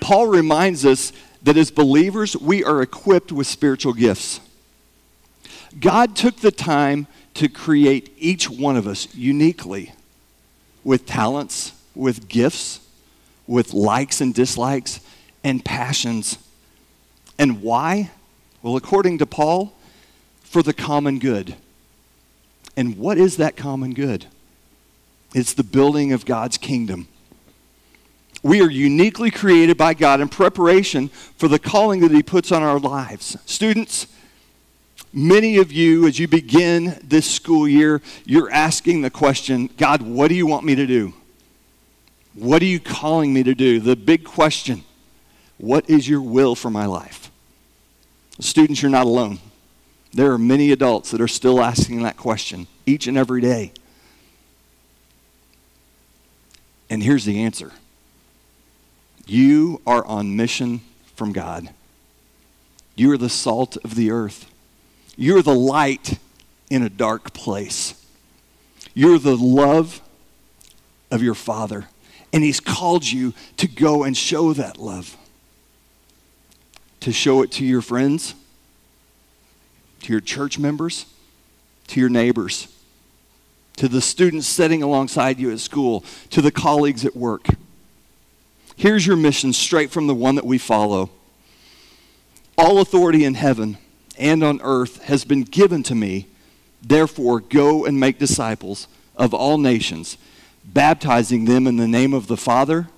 Paul 0.00 0.26
reminds 0.26 0.84
us 0.84 1.12
that 1.44 1.56
as 1.56 1.70
believers, 1.70 2.36
we 2.36 2.64
are 2.64 2.82
equipped 2.82 3.30
with 3.30 3.46
spiritual 3.46 3.92
gifts. 3.92 4.40
God 5.78 6.16
took 6.16 6.38
the 6.38 6.50
time 6.50 7.06
to 7.34 7.48
create 7.48 8.12
each 8.18 8.50
one 8.50 8.76
of 8.76 8.88
us 8.88 9.14
uniquely 9.14 9.92
with 10.82 11.06
talents, 11.06 11.74
with 11.94 12.28
gifts, 12.28 12.80
with 13.46 13.72
likes 13.72 14.20
and 14.20 14.34
dislikes, 14.34 14.98
and 15.44 15.64
passions. 15.64 16.38
And 17.38 17.62
why? 17.62 18.10
Well, 18.62 18.74
according 18.74 19.18
to 19.18 19.26
Paul, 19.26 19.74
for 20.42 20.60
the 20.60 20.72
common 20.72 21.20
good. 21.20 21.54
And 22.78 22.96
what 22.96 23.18
is 23.18 23.38
that 23.38 23.56
common 23.56 23.92
good? 23.92 24.26
It's 25.34 25.52
the 25.52 25.64
building 25.64 26.12
of 26.12 26.24
God's 26.24 26.56
kingdom. 26.56 27.08
We 28.40 28.62
are 28.62 28.70
uniquely 28.70 29.32
created 29.32 29.76
by 29.76 29.94
God 29.94 30.20
in 30.20 30.28
preparation 30.28 31.08
for 31.08 31.48
the 31.48 31.58
calling 31.58 32.02
that 32.02 32.12
He 32.12 32.22
puts 32.22 32.52
on 32.52 32.62
our 32.62 32.78
lives. 32.78 33.36
Students, 33.46 34.06
many 35.12 35.56
of 35.56 35.72
you, 35.72 36.06
as 36.06 36.20
you 36.20 36.28
begin 36.28 37.00
this 37.02 37.28
school 37.28 37.66
year, 37.66 38.00
you're 38.24 38.48
asking 38.48 39.02
the 39.02 39.10
question 39.10 39.70
God, 39.76 40.00
what 40.00 40.28
do 40.28 40.36
you 40.36 40.46
want 40.46 40.64
me 40.64 40.76
to 40.76 40.86
do? 40.86 41.14
What 42.34 42.62
are 42.62 42.66
you 42.66 42.78
calling 42.78 43.34
me 43.34 43.42
to 43.42 43.56
do? 43.56 43.80
The 43.80 43.96
big 43.96 44.22
question 44.22 44.84
what 45.56 45.90
is 45.90 46.08
your 46.08 46.22
will 46.22 46.54
for 46.54 46.70
my 46.70 46.86
life? 46.86 47.32
Students, 48.38 48.82
you're 48.82 48.90
not 48.92 49.06
alone. 49.06 49.40
There 50.18 50.32
are 50.32 50.38
many 50.38 50.72
adults 50.72 51.12
that 51.12 51.20
are 51.20 51.28
still 51.28 51.62
asking 51.62 52.02
that 52.02 52.16
question 52.16 52.66
each 52.86 53.06
and 53.06 53.16
every 53.16 53.40
day. 53.40 53.70
And 56.90 57.04
here's 57.04 57.24
the 57.24 57.40
answer 57.40 57.70
you 59.28 59.80
are 59.86 60.04
on 60.04 60.34
mission 60.34 60.80
from 61.14 61.32
God. 61.32 61.68
You 62.96 63.12
are 63.12 63.16
the 63.16 63.28
salt 63.28 63.76
of 63.84 63.94
the 63.94 64.10
earth. 64.10 64.50
You're 65.16 65.40
the 65.40 65.54
light 65.54 66.18
in 66.68 66.82
a 66.82 66.90
dark 66.90 67.32
place. 67.32 67.94
You're 68.94 69.20
the 69.20 69.36
love 69.36 70.00
of 71.12 71.22
your 71.22 71.36
Father. 71.36 71.86
And 72.32 72.42
He's 72.42 72.58
called 72.58 73.06
you 73.06 73.34
to 73.58 73.68
go 73.68 74.02
and 74.02 74.16
show 74.16 74.52
that 74.52 74.78
love. 74.78 75.16
To 77.02 77.12
show 77.12 77.42
it 77.42 77.52
to 77.52 77.64
your 77.64 77.82
friends, 77.82 78.34
to 80.02 80.12
your 80.12 80.20
church 80.20 80.58
members, 80.58 81.06
to 81.88 82.00
your 82.00 82.08
neighbors, 82.08 82.68
to 83.76 83.88
the 83.88 84.00
students 84.00 84.46
sitting 84.46 84.82
alongside 84.82 85.38
you 85.38 85.52
at 85.52 85.60
school, 85.60 86.04
to 86.30 86.42
the 86.42 86.50
colleagues 86.50 87.04
at 87.04 87.16
work. 87.16 87.46
Here's 88.76 89.06
your 89.06 89.16
mission 89.16 89.52
straight 89.52 89.90
from 89.90 90.06
the 90.06 90.14
one 90.14 90.36
that 90.36 90.46
we 90.46 90.58
follow. 90.58 91.10
All 92.56 92.80
authority 92.80 93.24
in 93.24 93.34
heaven 93.34 93.78
and 94.18 94.42
on 94.42 94.60
earth 94.62 95.04
has 95.04 95.24
been 95.24 95.42
given 95.42 95.82
to 95.84 95.94
me. 95.94 96.26
Therefore, 96.82 97.40
go 97.40 97.84
and 97.84 97.98
make 97.98 98.18
disciples 98.18 98.88
of 99.16 99.34
all 99.34 99.58
nations, 99.58 100.16
baptizing 100.64 101.44
them 101.44 101.66
in 101.66 101.76
the 101.76 101.88
name 101.88 102.14
of 102.14 102.26
the 102.26 102.36
Father 102.36 102.88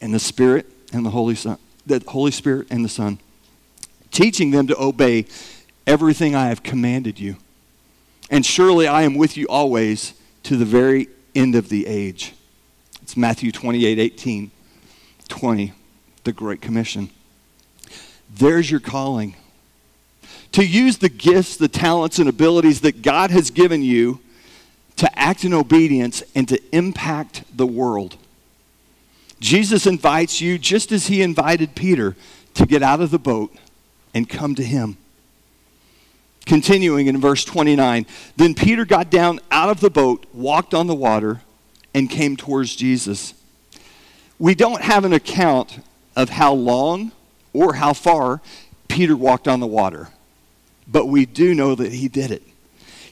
and 0.00 0.12
the 0.12 0.18
Spirit 0.18 0.66
and 0.92 1.04
the 1.04 1.10
Holy 1.10 1.34
Son, 1.34 1.58
the 1.86 2.02
Holy 2.06 2.30
Spirit 2.30 2.66
and 2.70 2.84
the 2.84 2.88
Son, 2.88 3.18
teaching 4.10 4.50
them 4.50 4.66
to 4.66 4.80
obey 4.80 5.26
everything 5.86 6.34
I 6.34 6.48
have 6.48 6.62
commanded 6.62 7.18
you. 7.18 7.36
And 8.30 8.44
surely 8.44 8.86
I 8.86 9.02
am 9.02 9.14
with 9.14 9.36
you 9.36 9.46
always 9.48 10.14
to 10.44 10.56
the 10.56 10.64
very 10.64 11.08
end 11.34 11.54
of 11.54 11.68
the 11.68 11.86
age. 11.86 12.34
It's 13.02 13.16
Matthew 13.16 13.52
28 13.52 13.98
18, 13.98 14.50
20, 15.28 15.72
the 16.24 16.32
Great 16.32 16.60
Commission. 16.60 17.10
There's 18.34 18.70
your 18.70 18.80
calling. 18.80 19.36
To 20.52 20.64
use 20.64 20.98
the 20.98 21.08
gifts, 21.08 21.56
the 21.56 21.68
talents, 21.68 22.18
and 22.18 22.28
abilities 22.28 22.80
that 22.80 23.02
God 23.02 23.30
has 23.30 23.50
given 23.50 23.82
you 23.82 24.20
to 24.96 25.18
act 25.18 25.44
in 25.44 25.52
obedience 25.52 26.22
and 26.34 26.48
to 26.48 26.60
impact 26.74 27.44
the 27.54 27.66
world. 27.66 28.16
Jesus 29.38 29.86
invites 29.86 30.40
you, 30.40 30.58
just 30.58 30.90
as 30.92 31.08
he 31.08 31.20
invited 31.22 31.74
Peter, 31.74 32.16
to 32.54 32.66
get 32.66 32.82
out 32.82 33.00
of 33.00 33.10
the 33.10 33.18
boat 33.18 33.54
and 34.16 34.26
come 34.26 34.54
to 34.54 34.64
him. 34.64 34.96
Continuing 36.46 37.06
in 37.06 37.20
verse 37.20 37.44
29, 37.44 38.06
then 38.36 38.54
Peter 38.54 38.86
got 38.86 39.10
down 39.10 39.40
out 39.50 39.68
of 39.68 39.80
the 39.80 39.90
boat, 39.90 40.24
walked 40.32 40.72
on 40.72 40.86
the 40.86 40.94
water, 40.94 41.42
and 41.92 42.08
came 42.08 42.34
towards 42.34 42.74
Jesus. 42.74 43.34
We 44.38 44.54
don't 44.54 44.80
have 44.80 45.04
an 45.04 45.12
account 45.12 45.80
of 46.16 46.30
how 46.30 46.54
long 46.54 47.12
or 47.52 47.74
how 47.74 47.92
far 47.92 48.40
Peter 48.88 49.14
walked 49.14 49.46
on 49.46 49.60
the 49.60 49.66
water, 49.66 50.08
but 50.88 51.08
we 51.08 51.26
do 51.26 51.54
know 51.54 51.74
that 51.74 51.92
he 51.92 52.08
did 52.08 52.30
it. 52.30 52.42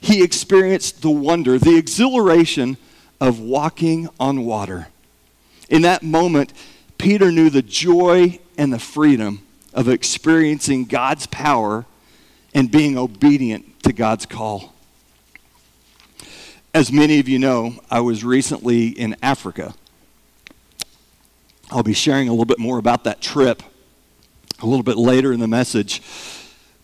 He 0.01 0.25
experienced 0.25 1.03
the 1.03 1.11
wonder, 1.11 1.59
the 1.59 1.77
exhilaration 1.77 2.79
of 3.21 3.41
walking 3.41 4.09
on 4.19 4.47
water. 4.47 4.89
In 5.69 5.83
that 5.83 6.03
moment, 6.03 6.55
Peter 6.97 7.31
knew 7.31 7.51
the 7.51 7.61
joy 7.61 8.39
and 8.57 8.73
the 8.73 8.79
freedom 8.79 9.44
of 9.75 9.89
experiencing 9.89 10.85
God's 10.85 11.27
power 11.27 11.85
and 12.55 12.71
being 12.71 12.97
obedient 12.97 13.83
to 13.83 13.93
God's 13.93 14.25
call. 14.25 14.73
As 16.73 16.91
many 16.91 17.21
of 17.21 17.29
you 17.29 17.39
know, 17.39 17.75
I 17.91 18.01
was 18.01 18.25
recently 18.25 18.89
in 18.89 19.17
Africa. 19.23 19.75
I'll 21.71 21.83
be 21.83 21.93
sharing 21.93 22.29
a 22.29 22.31
little 22.31 22.45
bit 22.45 22.59
more 22.59 22.79
about 22.79 23.05
that 23.05 23.21
trip 23.21 23.63
a 24.63 24.67
little 24.67 24.83
bit 24.83 24.97
later 24.97 25.33
in 25.33 25.41
the 25.41 25.49
message. 25.49 26.01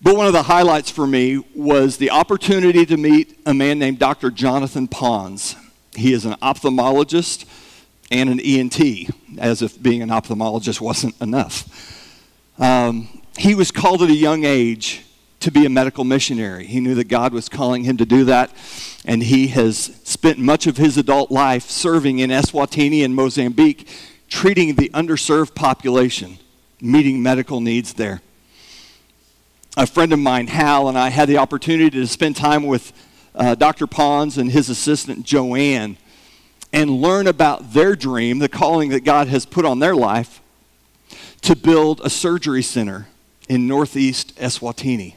But 0.03 0.17
one 0.17 0.27
of 0.27 0.33
the 0.33 0.43
highlights 0.43 0.91
for 0.91 1.07
me 1.07 1.45
was 1.55 1.97
the 1.97 2.11
opportunity 2.11 2.87
to 2.87 2.97
meet 2.97 3.39
a 3.47 3.55
man 3.55 3.79
named 3.79 3.99
Dr. 3.99 4.31
Jonathan 4.31 4.89
Pons. 4.89 5.57
He 5.95 6.13
is 6.13 6.25
an 6.25 6.35
ophthalmologist 6.35 7.45
and 8.11 8.29
an 8.29 8.41
ENT, 8.41 8.81
as 9.39 9.63
if 9.63 9.81
being 9.81 10.03
an 10.03 10.09
ophthalmologist 10.09 10.81
wasn't 10.81 11.21
enough. 11.21 12.00
Um, 12.61 13.09
he 13.39 13.55
was 13.55 13.71
called 13.71 14.03
at 14.03 14.11
a 14.11 14.15
young 14.15 14.45
age 14.45 15.03
to 15.41 15.51
be 15.51 15.65
a 15.65 15.71
medical 15.71 16.05
missionary. 16.05 16.67
He 16.67 16.79
knew 16.79 16.95
that 16.97 17.09
God 17.09 17.33
was 17.33 17.49
calling 17.49 17.85
him 17.85 17.97
to 17.97 18.05
do 18.05 18.25
that, 18.27 18.51
and 19.07 19.23
he 19.23 19.49
has 19.49 19.79
spent 20.05 20.39
much 20.39 20.67
of 20.67 20.77
his 20.77 20.99
adult 20.99 21.31
life 21.31 21.71
serving 21.71 22.19
in 22.19 22.29
Eswatini 22.29 23.03
and 23.03 23.15
Mozambique, 23.15 23.89
treating 24.29 24.75
the 24.75 24.91
underserved 24.91 25.55
population, 25.55 26.39
meeting 26.83 27.23
medical 27.23 27.63
needs 27.63 27.95
there. 27.95 28.21
a 29.77 29.87
friend 29.87 30.13
of 30.13 30.19
mine, 30.19 30.49
Hal, 30.49 30.89
and 30.89 30.99
I 30.99 31.09
had 31.09 31.29
the 31.29 31.39
opportunity 31.39 31.89
to 31.91 32.07
spend 32.07 32.37
time 32.37 32.65
with 32.65 32.93
uh, 33.35 33.55
Dr. 33.55 33.87
Pons 33.87 34.37
and 34.37 34.51
his 34.51 34.69
assistant, 34.69 35.25
Joanne, 35.25 35.97
and 36.73 36.91
learn 36.91 37.27
about 37.27 37.73
their 37.73 37.97
dream, 37.97 38.39
the 38.39 38.49
calling 38.49 38.91
that 38.91 39.05
God 39.05 39.29
has 39.29 39.47
put 39.47 39.65
on 39.65 39.79
their 39.79 39.97
life, 39.97 40.43
to 41.43 41.57
build 41.57 42.01
a 42.05 42.11
surgery 42.11 42.63
center 42.63 43.09
in 43.49 43.67
northeast 43.67 44.37
Eswatini. 44.37 45.15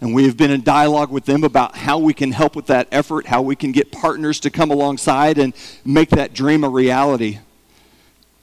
And 0.00 0.14
we 0.14 0.24
have 0.24 0.36
been 0.36 0.50
in 0.50 0.62
dialogue 0.62 1.10
with 1.10 1.24
them 1.24 1.42
about 1.42 1.76
how 1.76 1.98
we 1.98 2.14
can 2.14 2.32
help 2.32 2.54
with 2.54 2.66
that 2.66 2.88
effort, 2.92 3.26
how 3.26 3.42
we 3.42 3.56
can 3.56 3.72
get 3.72 3.90
partners 3.90 4.38
to 4.40 4.50
come 4.50 4.70
alongside 4.70 5.38
and 5.38 5.52
make 5.84 6.10
that 6.10 6.32
dream 6.32 6.62
a 6.62 6.68
reality. 6.68 7.40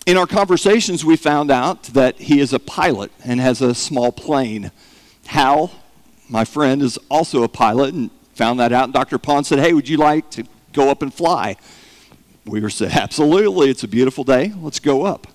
In 0.05 0.17
our 0.17 0.27
conversations, 0.27 1.03
we 1.03 1.15
found 1.15 1.49
out 1.49 1.83
that 1.83 2.17
he 2.19 2.39
is 2.39 2.53
a 2.53 2.59
pilot 2.59 3.11
and 3.23 3.39
has 3.39 3.61
a 3.61 3.73
small 3.73 4.11
plane. 4.11 4.71
Hal, 5.27 5.71
my 6.29 6.45
friend, 6.45 6.81
is 6.81 6.99
also 7.09 7.43
a 7.43 7.47
pilot 7.47 7.93
and 7.93 8.11
found 8.33 8.59
that 8.59 8.71
out. 8.71 8.83
And 8.83 8.93
Dr. 8.93 9.17
Pons 9.17 9.47
said, 9.47 9.59
Hey, 9.59 9.73
would 9.73 9.89
you 9.89 9.97
like 9.97 10.29
to 10.31 10.43
go 10.73 10.89
up 10.89 11.01
and 11.01 11.13
fly? 11.13 11.55
We 12.45 12.59
were 12.59 12.69
said, 12.69 12.91
Absolutely. 12.91 13.69
It's 13.69 13.83
a 13.83 13.87
beautiful 13.87 14.23
day. 14.23 14.53
Let's 14.61 14.79
go 14.79 15.05
up. 15.05 15.27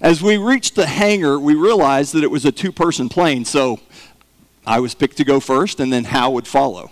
As 0.00 0.22
we 0.22 0.38
reached 0.38 0.76
the 0.76 0.86
hangar, 0.86 1.38
we 1.38 1.54
realized 1.54 2.14
that 2.14 2.24
it 2.24 2.30
was 2.30 2.46
a 2.46 2.52
two 2.52 2.72
person 2.72 3.10
plane. 3.10 3.44
So 3.44 3.80
I 4.66 4.80
was 4.80 4.94
picked 4.94 5.18
to 5.18 5.24
go 5.24 5.40
first, 5.40 5.78
and 5.78 5.92
then 5.92 6.04
Hal 6.04 6.32
would 6.32 6.46
follow. 6.46 6.90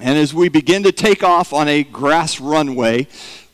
And 0.00 0.18
as 0.18 0.32
we 0.32 0.48
begin 0.48 0.82
to 0.84 0.92
take 0.92 1.22
off 1.22 1.52
on 1.52 1.68
a 1.68 1.84
grass 1.84 2.40
runway, 2.40 3.08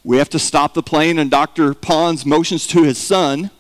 we 0.05 0.19
have 0.19 0.31
to 0.31 0.39
stop 0.39 0.75
the 0.75 0.85
plane, 0.85 1.19
and 1.19 1.31
Dr. 1.31 1.75
Pons 1.75 2.25
motions 2.25 2.67
to 2.69 2.85
his 2.85 2.97
son, 2.97 3.51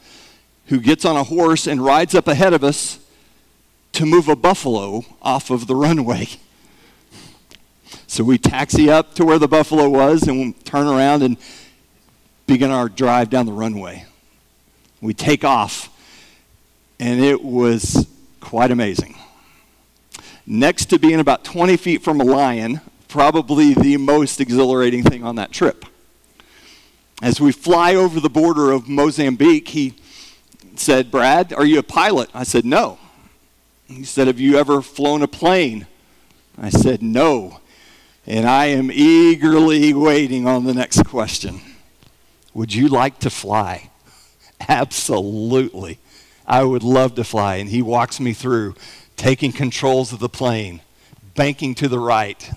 who 0.66 0.78
gets 0.78 1.04
on 1.04 1.16
a 1.16 1.24
horse 1.24 1.66
and 1.66 1.84
rides 1.84 2.14
up 2.14 2.28
ahead 2.28 2.52
of 2.52 2.62
us 2.62 3.00
to 3.92 4.06
move 4.06 4.28
a 4.28 4.36
buffalo 4.36 5.04
off 5.20 5.50
of 5.50 5.66
the 5.66 5.74
runway. 5.74 6.28
So 8.06 8.22
we 8.22 8.38
taxi 8.38 8.88
up 8.88 9.14
to 9.14 9.24
where 9.24 9.38
the 9.38 9.48
buffalo 9.48 9.88
was 9.88 10.28
and 10.28 10.38
we 10.38 10.52
turn 10.52 10.86
around 10.86 11.22
and 11.22 11.36
begin 12.46 12.70
our 12.70 12.88
drive 12.88 13.28
down 13.28 13.46
the 13.46 13.52
runway. 13.52 14.07
We 15.00 15.14
take 15.14 15.44
off, 15.44 15.88
and 16.98 17.20
it 17.20 17.42
was 17.42 18.06
quite 18.40 18.70
amazing. 18.70 19.16
Next 20.46 20.86
to 20.86 20.98
being 20.98 21.20
about 21.20 21.44
20 21.44 21.76
feet 21.76 22.02
from 22.02 22.20
a 22.20 22.24
lion, 22.24 22.80
probably 23.08 23.74
the 23.74 23.96
most 23.96 24.40
exhilarating 24.40 25.02
thing 25.02 25.22
on 25.22 25.36
that 25.36 25.52
trip. 25.52 25.84
As 27.20 27.40
we 27.40 27.52
fly 27.52 27.94
over 27.94 28.20
the 28.20 28.30
border 28.30 28.70
of 28.70 28.88
Mozambique, 28.88 29.68
he 29.68 29.94
said, 30.76 31.10
Brad, 31.10 31.52
are 31.52 31.64
you 31.64 31.78
a 31.78 31.82
pilot? 31.82 32.30
I 32.32 32.44
said, 32.44 32.64
No. 32.64 32.98
He 33.86 34.04
said, 34.04 34.26
Have 34.26 34.38
you 34.38 34.56
ever 34.56 34.82
flown 34.82 35.22
a 35.22 35.28
plane? 35.28 35.86
I 36.56 36.70
said, 36.70 37.02
No. 37.02 37.60
And 38.26 38.46
I 38.46 38.66
am 38.66 38.90
eagerly 38.92 39.94
waiting 39.94 40.46
on 40.46 40.64
the 40.64 40.74
next 40.74 41.04
question. 41.06 41.60
Would 42.54 42.74
you 42.74 42.88
like 42.88 43.18
to 43.20 43.30
fly? 43.30 43.90
Absolutely. 44.68 45.98
I 46.46 46.64
would 46.64 46.82
love 46.82 47.14
to 47.16 47.24
fly. 47.24 47.56
And 47.56 47.68
he 47.68 47.82
walks 47.82 48.18
me 48.20 48.32
through 48.32 48.74
taking 49.16 49.52
controls 49.52 50.12
of 50.12 50.18
the 50.18 50.28
plane, 50.28 50.80
banking 51.34 51.74
to 51.76 51.88
the 51.88 51.98
right, 51.98 52.50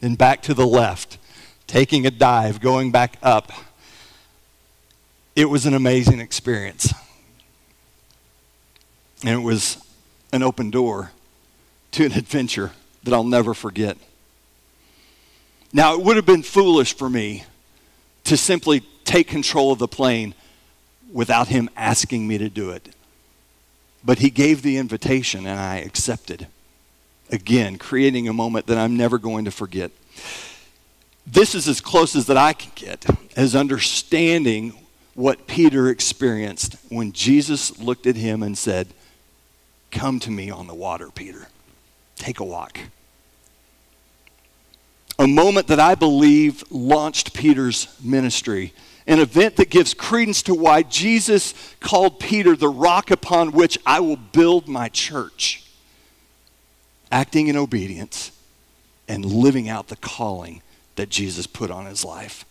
then 0.00 0.14
back 0.14 0.42
to 0.42 0.54
the 0.54 0.66
left, 0.66 1.18
taking 1.66 2.06
a 2.06 2.10
dive, 2.10 2.60
going 2.60 2.90
back 2.90 3.18
up 3.22 3.52
it 5.36 5.50
was 5.50 5.66
an 5.66 5.74
amazing 5.74 6.18
experience. 6.18 6.92
And 9.22 9.38
it 9.38 9.44
was 9.44 9.76
an 10.32 10.42
open 10.42 10.70
door 10.70 11.12
to 11.92 12.06
an 12.06 12.12
adventure 12.12 12.72
that 13.04 13.12
I'll 13.12 13.22
never 13.22 13.52
forget. 13.52 13.98
Now, 15.72 15.94
it 15.94 16.00
would 16.00 16.16
have 16.16 16.26
been 16.26 16.42
foolish 16.42 16.96
for 16.96 17.10
me 17.10 17.44
to 18.24 18.36
simply 18.36 18.80
take 19.04 19.28
control 19.28 19.72
of 19.72 19.78
the 19.78 19.86
plane 19.86 20.34
without 21.12 21.48
him 21.48 21.68
asking 21.76 22.26
me 22.26 22.38
to 22.38 22.48
do 22.48 22.70
it. 22.70 22.94
But 24.04 24.18
he 24.18 24.30
gave 24.30 24.62
the 24.62 24.76
invitation 24.76 25.46
and 25.46 25.58
I 25.58 25.76
accepted. 25.76 26.46
Again, 27.30 27.76
creating 27.76 28.28
a 28.28 28.32
moment 28.32 28.66
that 28.66 28.78
I'm 28.78 28.96
never 28.96 29.18
going 29.18 29.44
to 29.46 29.50
forget. 29.50 29.90
This 31.26 31.54
is 31.54 31.66
as 31.66 31.80
close 31.80 32.14
as 32.14 32.26
that 32.26 32.36
I 32.36 32.52
can 32.52 32.70
get 32.74 33.04
as 33.36 33.56
understanding 33.56 34.74
what 35.14 35.46
Peter 35.46 35.88
experienced 35.88 36.76
when 36.88 37.10
Jesus 37.10 37.78
looked 37.80 38.06
at 38.06 38.16
him 38.16 38.42
and 38.42 38.56
said, 38.56 38.88
Come 39.90 40.20
to 40.20 40.30
me 40.30 40.50
on 40.50 40.66
the 40.66 40.74
water, 40.74 41.10
Peter. 41.10 41.48
Take 42.16 42.38
a 42.38 42.44
walk. 42.44 42.78
A 45.18 45.26
moment 45.26 45.68
that 45.68 45.80
I 45.80 45.94
believe 45.94 46.62
launched 46.70 47.32
Peter's 47.32 47.88
ministry. 48.02 48.74
An 49.06 49.20
event 49.20 49.56
that 49.56 49.70
gives 49.70 49.94
credence 49.94 50.42
to 50.42 50.54
why 50.54 50.82
Jesus 50.82 51.54
called 51.80 52.18
Peter 52.18 52.56
the 52.56 52.68
rock 52.68 53.10
upon 53.10 53.52
which 53.52 53.78
I 53.86 54.00
will 54.00 54.16
build 54.16 54.68
my 54.68 54.88
church. 54.88 55.64
Acting 57.12 57.46
in 57.46 57.56
obedience 57.56 58.32
and 59.06 59.24
living 59.24 59.68
out 59.68 59.88
the 59.88 59.96
calling 59.96 60.60
that 60.96 61.08
Jesus 61.08 61.46
put 61.46 61.70
on 61.70 61.86
his 61.86 62.04
life. 62.04 62.44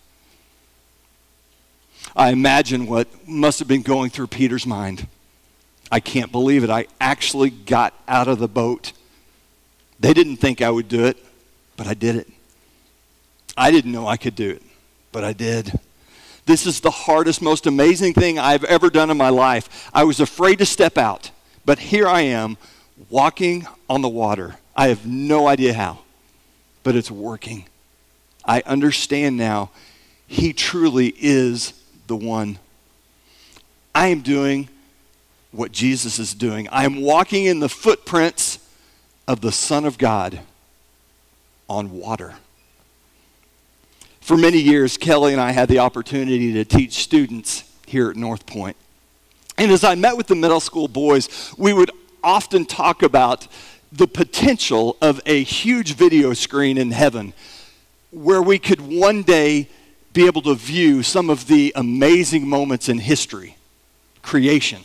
I 2.15 2.29
imagine 2.29 2.87
what 2.87 3.27
must 3.27 3.59
have 3.59 3.67
been 3.67 3.81
going 3.81 4.09
through 4.09 4.27
Peter's 4.27 4.65
mind. 4.65 5.07
I 5.91 5.99
can't 5.99 6.31
believe 6.31 6.63
it. 6.63 6.69
I 6.69 6.87
actually 7.01 7.49
got 7.49 7.93
out 8.07 8.27
of 8.27 8.39
the 8.39 8.47
boat. 8.47 8.93
They 9.99 10.13
didn't 10.13 10.37
think 10.37 10.61
I 10.61 10.69
would 10.69 10.87
do 10.87 11.05
it, 11.05 11.17
but 11.75 11.87
I 11.87 11.93
did 11.93 12.15
it. 12.15 12.29
I 13.57 13.71
didn't 13.71 13.91
know 13.91 14.07
I 14.07 14.17
could 14.17 14.35
do 14.35 14.49
it, 14.49 14.61
but 15.11 15.23
I 15.23 15.33
did. 15.33 15.79
This 16.45 16.67
is 16.67 16.79
the 16.79 16.91
hardest, 16.91 17.41
most 17.41 17.65
amazing 17.65 18.13
thing 18.13 18.37
I've 18.37 18.63
ever 18.65 18.89
done 18.89 19.09
in 19.09 19.17
my 19.17 19.29
life. 19.29 19.89
I 19.93 20.03
was 20.03 20.19
afraid 20.19 20.59
to 20.59 20.65
step 20.65 20.97
out, 20.97 21.31
but 21.65 21.79
here 21.79 22.07
I 22.07 22.21
am 22.21 22.57
walking 23.09 23.67
on 23.89 24.01
the 24.01 24.09
water. 24.09 24.57
I 24.75 24.89
have 24.89 25.07
no 25.07 25.47
idea 25.47 25.73
how, 25.73 25.99
but 26.83 26.95
it's 26.95 27.09
working. 27.09 27.65
I 28.45 28.61
understand 28.65 29.37
now 29.37 29.71
He 30.27 30.53
truly 30.53 31.13
is 31.17 31.73
the 32.05 32.15
one. 32.15 32.59
I 33.95 34.07
am 34.07 34.21
doing 34.21 34.69
what 35.51 35.71
Jesus 35.71 36.19
is 36.19 36.33
doing. 36.33 36.67
I 36.69 36.85
am 36.85 37.01
walking 37.01 37.45
in 37.45 37.59
the 37.59 37.69
footprints 37.69 38.59
of 39.27 39.41
the 39.41 39.51
Son 39.51 39.85
of 39.85 39.97
God 39.97 40.39
on 41.67 41.91
water. 41.91 42.35
For 44.25 44.35
many 44.35 44.57
years, 44.57 44.97
Kelly 44.97 45.33
and 45.33 45.39
I 45.39 45.51
had 45.51 45.69
the 45.69 45.77
opportunity 45.77 46.51
to 46.53 46.65
teach 46.65 46.93
students 46.93 47.63
here 47.85 48.09
at 48.09 48.15
North 48.15 48.47
Point. 48.47 48.75
And 49.55 49.71
as 49.71 49.83
I 49.83 49.93
met 49.93 50.17
with 50.17 50.25
the 50.25 50.33
middle 50.33 50.59
school 50.59 50.87
boys, 50.87 51.53
we 51.59 51.73
would 51.73 51.91
often 52.23 52.65
talk 52.65 53.03
about 53.03 53.47
the 53.91 54.07
potential 54.07 54.97
of 54.99 55.21
a 55.27 55.43
huge 55.43 55.93
video 55.93 56.33
screen 56.33 56.79
in 56.79 56.89
heaven 56.89 57.33
where 58.09 58.41
we 58.41 58.57
could 58.57 58.81
one 58.81 59.21
day 59.21 59.69
be 60.11 60.25
able 60.25 60.41
to 60.41 60.55
view 60.55 61.03
some 61.03 61.29
of 61.29 61.45
the 61.45 61.71
amazing 61.75 62.49
moments 62.49 62.89
in 62.89 62.97
history 62.97 63.57
creation, 64.23 64.83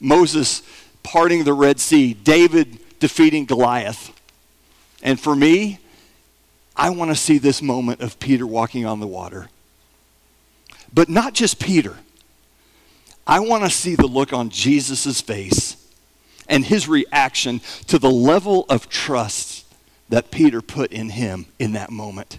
Moses 0.00 0.62
parting 1.02 1.44
the 1.44 1.52
Red 1.52 1.80
Sea, 1.80 2.14
David 2.14 2.78
defeating 2.98 3.44
Goliath. 3.44 4.10
And 5.02 5.20
for 5.20 5.36
me, 5.36 5.80
I 6.76 6.90
want 6.90 7.10
to 7.10 7.16
see 7.16 7.38
this 7.38 7.62
moment 7.62 8.00
of 8.00 8.18
Peter 8.18 8.46
walking 8.46 8.84
on 8.84 9.00
the 9.00 9.06
water. 9.06 9.48
But 10.92 11.08
not 11.08 11.34
just 11.34 11.60
Peter. 11.60 11.96
I 13.26 13.40
want 13.40 13.64
to 13.64 13.70
see 13.70 13.94
the 13.94 14.06
look 14.06 14.32
on 14.32 14.50
Jesus' 14.50 15.20
face 15.20 15.76
and 16.48 16.64
his 16.64 16.88
reaction 16.88 17.60
to 17.86 17.98
the 17.98 18.10
level 18.10 18.66
of 18.68 18.88
trust 18.88 19.64
that 20.08 20.30
Peter 20.30 20.60
put 20.60 20.92
in 20.92 21.10
him 21.10 21.46
in 21.58 21.72
that 21.72 21.90
moment. 21.90 22.38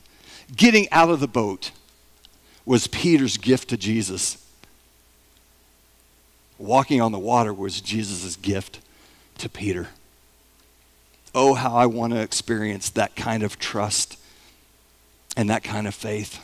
Getting 0.55 0.89
out 0.91 1.09
of 1.09 1.19
the 1.19 1.27
boat 1.27 1.71
was 2.65 2.87
Peter's 2.87 3.37
gift 3.37 3.69
to 3.69 3.77
Jesus. 3.77 4.37
Walking 6.57 7.01
on 7.01 7.11
the 7.11 7.19
water 7.19 7.53
was 7.53 7.81
Jesus' 7.81 8.35
gift 8.35 8.79
to 9.39 9.49
Peter. 9.49 9.89
Oh, 11.33 11.53
how 11.55 11.75
I 11.75 11.85
want 11.85 12.13
to 12.13 12.21
experience 12.21 12.89
that 12.91 13.15
kind 13.15 13.43
of 13.43 13.59
trust 13.59 14.17
and 15.35 15.49
that 15.49 15.63
kind 15.63 15.87
of 15.87 15.95
faith. 15.95 16.39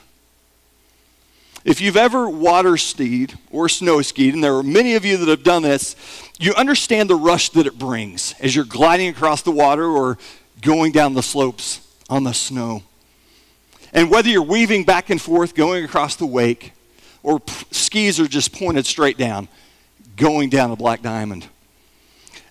If 1.63 1.79
you've 1.79 1.97
ever 1.97 2.27
water 2.27 2.75
skied 2.75 3.37
or 3.51 3.69
snow 3.69 4.01
skied, 4.01 4.33
and 4.33 4.43
there 4.43 4.55
are 4.55 4.63
many 4.63 4.95
of 4.95 5.05
you 5.05 5.17
that 5.17 5.27
have 5.27 5.43
done 5.43 5.61
this, 5.61 5.95
you 6.39 6.53
understand 6.55 7.09
the 7.09 7.15
rush 7.15 7.49
that 7.49 7.67
it 7.67 7.77
brings 7.77 8.33
as 8.39 8.55
you're 8.55 8.65
gliding 8.65 9.09
across 9.09 9.43
the 9.43 9.51
water 9.51 9.85
or 9.85 10.17
going 10.61 10.91
down 10.91 11.13
the 11.13 11.21
slopes 11.21 11.81
on 12.09 12.23
the 12.23 12.33
snow. 12.33 12.81
And 13.93 14.09
whether 14.09 14.29
you're 14.29 14.41
weaving 14.41 14.85
back 14.85 15.09
and 15.09 15.21
forth, 15.21 15.53
going 15.53 15.83
across 15.83 16.15
the 16.15 16.25
wake, 16.25 16.73
or 17.21 17.41
skis 17.69 18.19
are 18.19 18.27
just 18.27 18.53
pointed 18.53 18.87
straight 18.87 19.17
down, 19.17 19.47
going 20.15 20.49
down 20.49 20.71
a 20.71 20.75
black 20.75 21.01
diamond. 21.03 21.47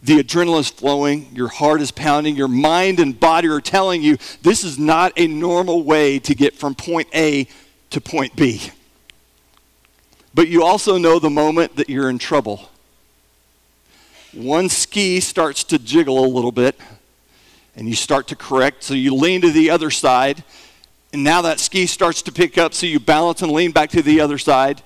The 0.03 0.23
adrenaline 0.23 0.61
is 0.61 0.71
flowing, 0.71 1.29
your 1.35 1.49
heart 1.49 1.83
is 1.83 1.91
pounding, 1.91 2.35
your 2.35 2.49
mind 2.49 3.01
and 3.01 3.19
body 3.19 3.49
are 3.49 3.61
telling 3.61 4.03
you 4.03 4.17
this 4.43 4.65
is 4.65 4.79
not 4.79 5.13
a 5.17 5.27
normal 5.27 5.83
way 5.83 6.19
to 6.21 6.35
get 6.35 6.57
from 6.57 6.75
point 6.75 7.09
A 7.15 7.47
to 7.91 8.01
point 8.01 8.35
B. 8.35 8.71
But 10.33 10.49
you 10.49 10.63
also 10.63 10.97
know 10.97 11.19
the 11.19 11.29
moment 11.29 11.77
that 11.77 11.91
you're 11.91 12.09
in 12.09 12.19
trouble. 12.19 12.71
One 14.33 14.69
ski 14.69 15.21
starts 15.21 15.65
to 15.65 15.79
jiggle 15.79 16.25
a 16.25 16.29
little 16.29 16.53
bit, 16.53 16.79
and 17.77 17.89
you 17.89 17.95
start 17.95 18.29
to 18.29 18.37
correct, 18.37 18.85
so 18.85 18.95
you 18.95 19.15
lean 19.15 19.41
to 19.43 19.51
the 19.51 19.71
other 19.71 19.91
side, 19.91 20.45
and 21.13 21.25
now 21.25 21.43
that 21.43 21.59
ski 21.59 21.87
starts 21.87 22.23
to 22.23 22.33
pick 22.33 22.57
up, 22.57 22.73
so 22.73 22.87
you 22.87 23.01
balance 23.01 23.43
and 23.43 23.51
lean 23.51 23.73
back 23.73 23.91
to 23.91 24.03
the 24.03 24.21
other 24.21 24.39
side. 24.39 24.83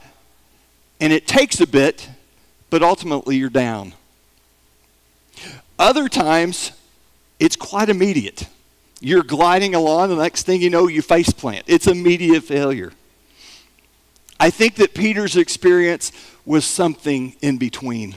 And 1.01 1.13
it 1.13 1.27
takes 1.27 1.61
a 1.61 1.67
bit, 1.67 2.09
but 2.71 2.83
ultimately 2.83 3.37
you're 3.37 3.51
down. 3.51 3.93
Other 5.79 6.09
times, 6.09 6.73
it's 7.39 7.57
quite 7.57 7.89
immediate. 7.89 8.49
You're 9.01 9.23
gliding 9.23 9.75
along, 9.75 10.11
the 10.11 10.17
next 10.17 10.45
thing 10.45 10.63
you 10.63 10.71
know, 10.71 10.87
you 10.87 11.03
face 11.03 11.31
plant. 11.31 11.65
It's 11.67 11.87
immediate 11.87 12.45
failure. 12.45 12.93
I 14.39 14.51
think 14.51 14.77
that 14.77 14.95
Peter's 14.95 15.37
experience 15.37 16.13
was 16.45 16.65
something 16.65 17.35
in 17.41 17.59
between 17.59 18.17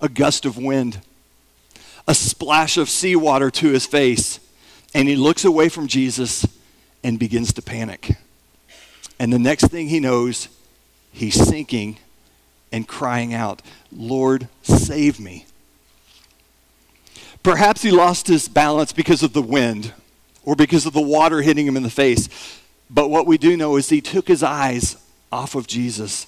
a 0.00 0.08
gust 0.08 0.44
of 0.44 0.58
wind, 0.58 1.00
a 2.06 2.14
splash 2.14 2.76
of 2.76 2.90
seawater 2.90 3.50
to 3.50 3.70
his 3.70 3.86
face, 3.86 4.38
and 4.94 5.08
he 5.08 5.16
looks 5.16 5.44
away 5.44 5.68
from 5.68 5.86
Jesus 5.86 6.46
and 7.02 7.18
begins 7.18 7.52
to 7.54 7.62
panic. 7.62 8.16
And 9.18 9.32
the 9.32 9.38
next 9.38 9.68
thing 9.68 9.88
he 9.88 10.00
knows, 10.00 10.48
he's 11.12 11.34
sinking 11.34 11.98
and 12.72 12.86
crying 12.86 13.32
out, 13.32 13.62
Lord, 13.92 14.48
save 14.62 15.20
me. 15.20 15.46
Perhaps 17.42 17.82
he 17.82 17.90
lost 17.90 18.26
his 18.26 18.48
balance 18.48 18.92
because 18.92 19.22
of 19.22 19.32
the 19.32 19.42
wind 19.42 19.92
or 20.44 20.56
because 20.56 20.86
of 20.86 20.92
the 20.92 21.00
water 21.00 21.42
hitting 21.42 21.66
him 21.66 21.76
in 21.76 21.82
the 21.82 21.90
face. 21.90 22.28
But 22.90 23.08
what 23.08 23.26
we 23.26 23.38
do 23.38 23.56
know 23.56 23.76
is 23.76 23.88
he 23.88 24.00
took 24.00 24.28
his 24.28 24.42
eyes 24.42 24.96
off 25.30 25.54
of 25.54 25.66
Jesus. 25.66 26.26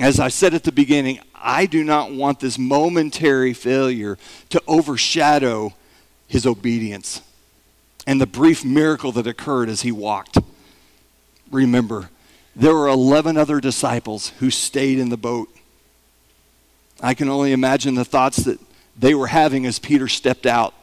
As 0.00 0.18
I 0.18 0.28
said 0.28 0.54
at 0.54 0.64
the 0.64 0.72
beginning, 0.72 1.20
I 1.34 1.66
do 1.66 1.84
not 1.84 2.12
want 2.12 2.40
this 2.40 2.58
momentary 2.58 3.52
failure 3.52 4.16
to 4.50 4.62
overshadow 4.66 5.74
his 6.26 6.46
obedience 6.46 7.20
and 8.06 8.20
the 8.20 8.26
brief 8.26 8.64
miracle 8.64 9.12
that 9.12 9.26
occurred 9.26 9.68
as 9.68 9.82
he 9.82 9.92
walked. 9.92 10.38
Remember, 11.50 12.08
there 12.54 12.74
were 12.74 12.88
11 12.88 13.36
other 13.36 13.60
disciples 13.60 14.28
who 14.38 14.50
stayed 14.50 14.98
in 14.98 15.08
the 15.08 15.16
boat. 15.16 15.48
I 17.00 17.14
can 17.14 17.28
only 17.28 17.52
imagine 17.52 17.94
the 17.94 18.04
thoughts 18.04 18.38
that 18.44 18.60
they 18.96 19.14
were 19.14 19.28
having 19.28 19.66
as 19.66 19.78
Peter 19.78 20.08
stepped 20.08 20.46
out. 20.46 20.74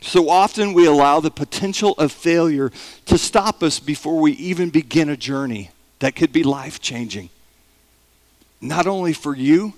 So 0.00 0.30
often 0.30 0.72
we 0.72 0.86
allow 0.86 1.20
the 1.20 1.30
potential 1.30 1.92
of 1.98 2.10
failure 2.12 2.72
to 3.06 3.18
stop 3.18 3.62
us 3.62 3.78
before 3.78 4.18
we 4.18 4.32
even 4.32 4.70
begin 4.70 5.10
a 5.10 5.16
journey 5.16 5.70
that 5.98 6.16
could 6.16 6.32
be 6.32 6.42
life 6.42 6.80
changing. 6.80 7.28
Not 8.60 8.86
only 8.86 9.12
for 9.12 9.36
you, 9.36 9.74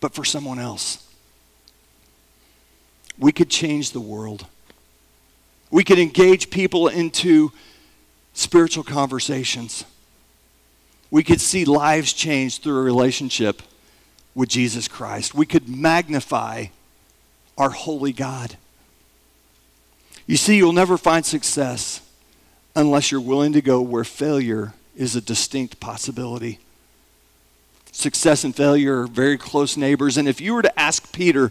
but 0.00 0.14
for 0.14 0.24
someone 0.24 0.58
else. 0.58 1.04
We 3.18 3.32
could 3.32 3.50
change 3.50 3.92
the 3.92 4.00
world. 4.00 4.46
We 5.70 5.84
could 5.84 5.98
engage 5.98 6.50
people 6.50 6.88
into 6.88 7.52
spiritual 8.38 8.84
conversations. 8.84 9.84
We 11.10 11.24
could 11.24 11.40
see 11.40 11.64
lives 11.64 12.12
changed 12.12 12.62
through 12.62 12.78
a 12.78 12.82
relationship 12.82 13.62
with 14.32 14.48
Jesus 14.48 14.86
Christ. 14.86 15.34
We 15.34 15.44
could 15.44 15.68
magnify 15.68 16.66
our 17.56 17.70
holy 17.70 18.12
God. 18.12 18.56
You 20.28 20.36
see, 20.36 20.56
you'll 20.56 20.72
never 20.72 20.96
find 20.96 21.26
success 21.26 22.00
unless 22.76 23.10
you're 23.10 23.20
willing 23.20 23.54
to 23.54 23.60
go 23.60 23.80
where 23.80 24.04
failure 24.04 24.72
is 24.96 25.16
a 25.16 25.20
distinct 25.20 25.80
possibility. 25.80 26.60
Success 27.90 28.44
and 28.44 28.54
failure 28.54 29.00
are 29.00 29.06
very 29.08 29.36
close 29.36 29.76
neighbors. 29.76 30.16
And 30.16 30.28
if 30.28 30.40
you 30.40 30.54
were 30.54 30.62
to 30.62 30.78
ask 30.78 31.12
Peter, 31.12 31.50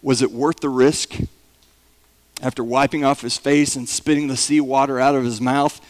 was 0.00 0.22
it 0.22 0.30
worth 0.30 0.60
the 0.60 0.68
risk? 0.68 1.16
After 2.40 2.62
wiping 2.62 3.04
off 3.04 3.22
his 3.22 3.36
face 3.36 3.74
and 3.74 3.88
spitting 3.88 4.28
the 4.28 4.36
seawater 4.36 5.00
out 5.00 5.16
of 5.16 5.24
his 5.24 5.40
mouth, 5.40 5.80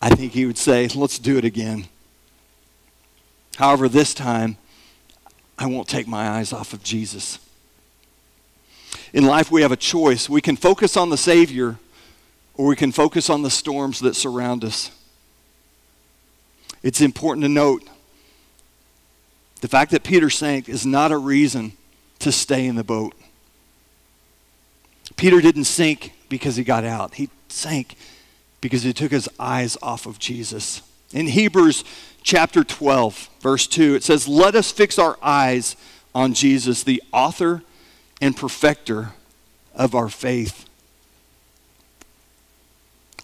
I 0.00 0.10
think 0.10 0.32
he 0.32 0.46
would 0.46 0.58
say, 0.58 0.88
let's 0.88 1.18
do 1.18 1.36
it 1.38 1.44
again. 1.44 1.86
However, 3.56 3.88
this 3.88 4.14
time, 4.14 4.56
I 5.58 5.66
won't 5.66 5.88
take 5.88 6.06
my 6.06 6.28
eyes 6.28 6.52
off 6.52 6.72
of 6.72 6.82
Jesus. 6.84 7.40
In 9.12 9.24
life, 9.24 9.50
we 9.50 9.62
have 9.62 9.72
a 9.72 9.76
choice. 9.76 10.28
We 10.28 10.40
can 10.40 10.56
focus 10.56 10.96
on 10.96 11.10
the 11.10 11.16
Savior, 11.16 11.78
or 12.54 12.66
we 12.66 12.76
can 12.76 12.92
focus 12.92 13.28
on 13.28 13.42
the 13.42 13.50
storms 13.50 13.98
that 14.00 14.14
surround 14.14 14.64
us. 14.64 14.92
It's 16.82 17.00
important 17.00 17.42
to 17.42 17.48
note 17.48 17.82
the 19.60 19.68
fact 19.68 19.90
that 19.90 20.04
Peter 20.04 20.30
sank 20.30 20.68
is 20.68 20.86
not 20.86 21.10
a 21.10 21.18
reason 21.18 21.72
to 22.20 22.30
stay 22.30 22.66
in 22.66 22.76
the 22.76 22.84
boat. 22.84 23.14
Peter 25.16 25.40
didn't 25.40 25.64
sink 25.64 26.12
because 26.28 26.54
he 26.54 26.62
got 26.62 26.84
out, 26.84 27.14
he 27.14 27.28
sank 27.48 27.96
because 28.60 28.82
he 28.82 28.92
took 28.92 29.12
his 29.12 29.28
eyes 29.38 29.76
off 29.82 30.06
of 30.06 30.18
Jesus. 30.18 30.82
In 31.12 31.26
Hebrews 31.26 31.84
chapter 32.22 32.64
12, 32.64 33.30
verse 33.40 33.66
2, 33.66 33.94
it 33.94 34.04
says, 34.04 34.28
Let 34.28 34.54
us 34.54 34.70
fix 34.70 34.98
our 34.98 35.18
eyes 35.22 35.76
on 36.14 36.34
Jesus, 36.34 36.82
the 36.82 37.02
author 37.12 37.62
and 38.20 38.36
perfecter 38.36 39.12
of 39.74 39.94
our 39.94 40.08
faith. 40.08 40.68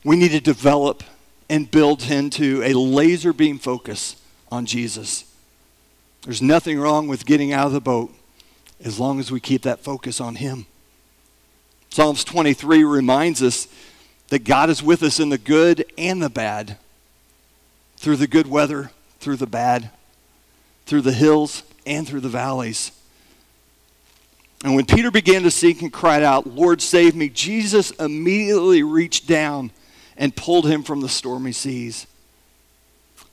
We 0.05 0.17
need 0.17 0.31
to 0.31 0.41
develop 0.41 1.03
and 1.49 1.71
build 1.71 2.05
into 2.05 2.63
a 2.63 2.73
laser 2.75 3.33
beam 3.33 3.59
focus 3.59 4.17
on 4.51 4.67
Jesus. 4.67 5.25
There's 6.23 6.41
nothing 6.41 6.79
wrong 6.79 7.09
with 7.09 7.27
getting 7.27 7.53
out 7.53 7.67
of 7.67 7.73
the 7.73 7.81
boat 7.81 8.13
as 8.83 8.99
long 8.99 9.19
as 9.21 9.31
we 9.31 9.41
keep 9.41 9.63
that 9.63 9.81
focus 9.81 10.21
on 10.21 10.37
Him. 10.37 10.67
Psalms 11.91 12.25
23 12.25 12.85
reminds 12.85 13.43
us 13.43 13.69
that 14.29 14.45
God 14.45 14.71
is 14.71 14.83
with 14.83 15.03
us 15.03 15.21
in 15.21 15.29
the 15.29 15.39
good 15.39 15.85
and 15.97 16.23
the 16.23 16.31
bad, 16.31 16.79
through 17.97 18.17
the 18.17 18.27
good 18.27 18.47
weather, 18.47 18.91
through 19.21 19.37
the 19.37 19.47
bad, 19.47 19.91
through 20.87 21.03
the 21.03 21.13
hills 21.13 21.63
and 21.87 22.07
through 22.07 22.21
the 22.21 22.29
valleys. 22.29 22.93
And 24.65 24.75
when 24.75 24.87
Peter 24.87 25.11
began 25.11 25.43
to 25.43 25.51
sink 25.51 25.83
and 25.83 25.93
cried 25.93 26.23
out, 26.23 26.47
Lord, 26.47 26.81
save 26.81 27.15
me, 27.15 27.29
Jesus 27.29 27.91
immediately 27.93 28.83
reached 28.83 29.27
down 29.27 29.71
and 30.17 30.35
pulled 30.35 30.67
him 30.67 30.83
from 30.83 31.01
the 31.01 31.09
stormy 31.09 31.53
seas. 31.53 32.07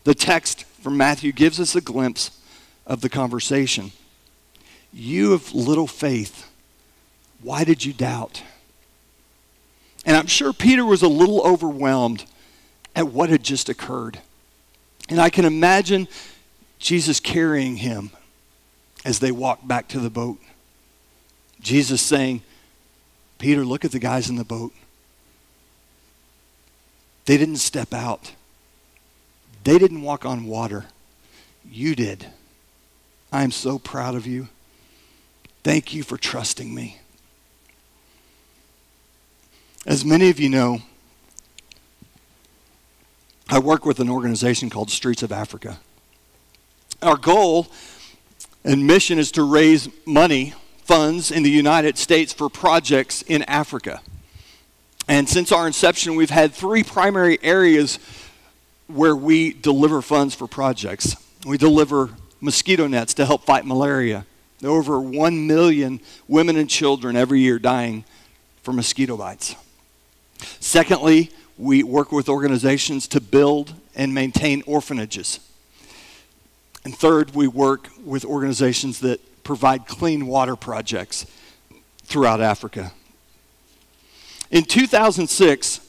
The 0.03 0.15
text 0.15 0.65
from 0.81 0.97
Matthew 0.97 1.31
gives 1.31 1.59
us 1.59 1.75
a 1.75 1.81
glimpse 1.81 2.37
of 2.85 3.01
the 3.01 3.09
conversation. 3.09 3.91
You 4.91 5.31
have 5.31 5.53
little 5.53 5.87
faith. 5.87 6.51
Why 7.41 7.63
did 7.63 7.85
you 7.85 7.93
doubt? 7.93 8.43
Sure 10.31 10.53
Peter 10.53 10.85
was 10.85 11.01
a 11.01 11.09
little 11.09 11.41
overwhelmed 11.41 12.23
at 12.95 13.09
what 13.09 13.29
had 13.29 13.43
just 13.43 13.67
occurred. 13.67 14.19
And 15.09 15.19
I 15.19 15.29
can 15.29 15.43
imagine 15.43 16.07
Jesus 16.79 17.19
carrying 17.19 17.75
him 17.75 18.11
as 19.03 19.19
they 19.19 19.31
walked 19.31 19.67
back 19.67 19.89
to 19.89 19.99
the 19.99 20.09
boat. 20.09 20.39
Jesus 21.59 22.01
saying, 22.01 22.43
Peter, 23.39 23.65
look 23.65 23.83
at 23.83 23.91
the 23.91 23.99
guys 23.99 24.29
in 24.29 24.37
the 24.37 24.45
boat. 24.45 24.71
They 27.25 27.35
didn't 27.37 27.57
step 27.57 27.93
out, 27.93 28.31
they 29.65 29.77
didn't 29.77 30.01
walk 30.01 30.25
on 30.25 30.45
water. 30.45 30.85
You 31.69 31.93
did. 31.93 32.27
I 33.33 33.43
am 33.43 33.51
so 33.51 33.77
proud 33.77 34.15
of 34.15 34.25
you. 34.25 34.47
Thank 35.63 35.93
you 35.93 36.03
for 36.03 36.17
trusting 36.17 36.73
me. 36.73 37.00
As 39.85 40.05
many 40.05 40.29
of 40.29 40.39
you 40.39 40.47
know, 40.47 40.79
I 43.49 43.57
work 43.57 43.83
with 43.83 43.99
an 43.99 44.09
organization 44.09 44.69
called 44.69 44.91
Streets 44.91 45.23
of 45.23 45.31
Africa. 45.31 45.79
Our 47.01 47.17
goal 47.17 47.67
and 48.63 48.85
mission 48.85 49.17
is 49.17 49.31
to 49.31 49.43
raise 49.43 49.89
money, 50.05 50.53
funds 50.83 51.31
in 51.31 51.41
the 51.41 51.49
United 51.49 51.97
States 51.97 52.31
for 52.31 52.47
projects 52.47 53.23
in 53.23 53.41
Africa. 53.43 54.01
And 55.07 55.27
since 55.27 55.51
our 55.51 55.65
inception, 55.65 56.15
we've 56.15 56.29
had 56.29 56.53
three 56.53 56.83
primary 56.83 57.39
areas 57.41 57.97
where 58.85 59.15
we 59.15 59.51
deliver 59.51 60.03
funds 60.03 60.35
for 60.35 60.45
projects. 60.45 61.15
We 61.43 61.57
deliver 61.57 62.11
mosquito 62.39 62.85
nets 62.85 63.15
to 63.15 63.25
help 63.25 63.45
fight 63.45 63.65
malaria. 63.65 64.27
There 64.59 64.69
are 64.69 64.77
over 64.77 64.99
1 64.99 65.47
million 65.47 66.01
women 66.27 66.55
and 66.55 66.69
children 66.69 67.15
every 67.15 67.39
year 67.39 67.57
dying 67.57 68.05
from 68.61 68.75
mosquito 68.75 69.17
bites. 69.17 69.55
Secondly, 70.59 71.31
we 71.57 71.83
work 71.83 72.11
with 72.11 72.29
organizations 72.29 73.07
to 73.09 73.21
build 73.21 73.73
and 73.95 74.13
maintain 74.13 74.63
orphanages. 74.65 75.39
And 76.83 76.95
third, 76.95 77.35
we 77.35 77.47
work 77.47 77.89
with 78.03 78.25
organizations 78.25 78.99
that 79.01 79.19
provide 79.43 79.85
clean 79.85 80.27
water 80.27 80.55
projects 80.55 81.25
throughout 82.03 82.41
Africa. 82.41 82.91
In 84.49 84.63
2006, 84.63 85.79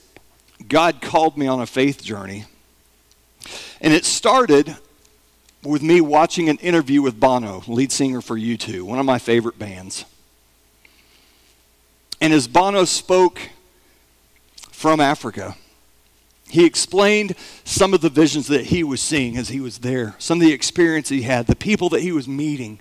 God 0.68 1.00
called 1.00 1.36
me 1.36 1.46
on 1.46 1.60
a 1.60 1.66
faith 1.66 2.02
journey. 2.02 2.44
And 3.80 3.92
it 3.92 4.04
started 4.04 4.76
with 5.64 5.82
me 5.82 6.00
watching 6.00 6.48
an 6.48 6.58
interview 6.58 7.02
with 7.02 7.18
Bono, 7.18 7.62
lead 7.66 7.92
singer 7.92 8.20
for 8.20 8.36
U2, 8.36 8.82
one 8.82 8.98
of 8.98 9.06
my 9.06 9.18
favorite 9.18 9.58
bands. 9.58 10.04
And 12.20 12.32
as 12.32 12.46
Bono 12.46 12.84
spoke 12.84 13.40
from 14.82 14.98
Africa, 14.98 15.54
he 16.48 16.66
explained 16.66 17.36
some 17.62 17.94
of 17.94 18.00
the 18.00 18.10
visions 18.10 18.48
that 18.48 18.66
he 18.66 18.82
was 18.82 19.00
seeing 19.00 19.36
as 19.36 19.48
he 19.48 19.60
was 19.60 19.78
there, 19.78 20.16
some 20.18 20.40
of 20.40 20.44
the 20.44 20.52
experience 20.52 21.08
he 21.08 21.22
had, 21.22 21.46
the 21.46 21.54
people 21.54 21.88
that 21.90 22.02
he 22.02 22.10
was 22.10 22.26
meeting. 22.26 22.80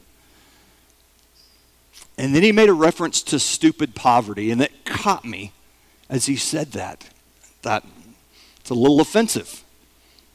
And 2.17 2.33
then 2.33 2.41
he 2.41 2.51
made 2.51 2.69
a 2.69 2.73
reference 2.73 3.21
to 3.21 3.37
stupid 3.37 3.93
poverty, 3.93 4.49
and 4.49 4.59
that 4.61 4.83
caught 4.83 5.23
me 5.23 5.51
as 6.09 6.25
he 6.25 6.37
said 6.37 6.71
that. 6.71 7.07
That 7.61 7.85
it's 8.59 8.71
a 8.71 8.73
little 8.73 8.99
offensive. 8.99 9.63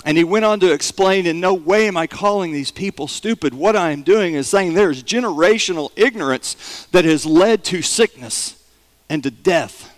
And 0.05 0.17
he 0.17 0.23
went 0.23 0.45
on 0.45 0.61
to 0.61 0.73
explain 0.73 1.27
in 1.27 1.41
no 1.41 1.53
way 1.53 1.89
am 1.89 1.97
I 1.97 2.07
calling 2.07 2.53
these 2.53 2.71
people 2.71 3.09
stupid. 3.09 3.53
What 3.53 3.75
I 3.75 3.91
am 3.91 4.05
doing 4.05 4.35
is 4.35 4.47
saying 4.47 4.75
there's 4.75 5.03
generational 5.03 5.91
ignorance 5.97 6.87
that 6.93 7.05
has 7.05 7.27
led 7.27 7.65
to 7.65 7.83
sickness 7.83 8.65
and 9.09 9.25
to 9.25 9.33
death. 9.33 9.93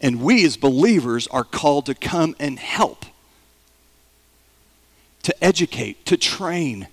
And 0.00 0.22
we 0.22 0.44
as 0.44 0.56
believers 0.56 1.26
are 1.28 1.44
called 1.44 1.86
to 1.86 1.94
come 1.94 2.36
and 2.38 2.58
help, 2.58 3.04
to 5.24 5.44
educate, 5.44 6.06
to 6.06 6.16
train, 6.16 6.88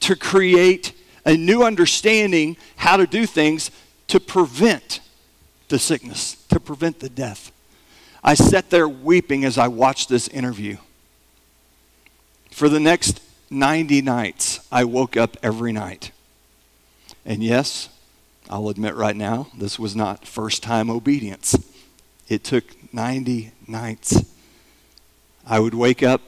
to 0.00 0.14
create 0.14 0.92
a 1.24 1.36
new 1.36 1.64
understanding 1.64 2.56
how 2.76 2.96
to 2.96 3.06
do 3.06 3.26
things 3.26 3.70
to 4.08 4.20
prevent 4.20 5.00
the 5.68 5.78
sickness, 5.78 6.36
to 6.48 6.60
prevent 6.60 7.00
the 7.00 7.08
death. 7.08 7.50
I 8.22 8.34
sat 8.34 8.70
there 8.70 8.88
weeping 8.88 9.44
as 9.44 9.58
I 9.58 9.68
watched 9.68 10.08
this 10.08 10.28
interview. 10.28 10.76
For 12.50 12.68
the 12.68 12.80
next 12.80 13.20
90 13.50 14.00
nights, 14.02 14.60
I 14.70 14.84
woke 14.84 15.16
up 15.16 15.36
every 15.42 15.72
night. 15.72 16.12
And 17.26 17.42
yes, 17.42 17.88
I'll 18.48 18.68
admit 18.68 18.94
right 18.94 19.16
now, 19.16 19.48
this 19.56 19.78
was 19.78 19.96
not 19.96 20.26
first 20.26 20.62
time 20.62 20.90
obedience. 20.90 21.56
It 22.28 22.44
took 22.44 22.64
90 22.92 23.52
nights. 23.66 24.24
I 25.46 25.60
would 25.60 25.74
wake 25.74 26.02
up 26.02 26.22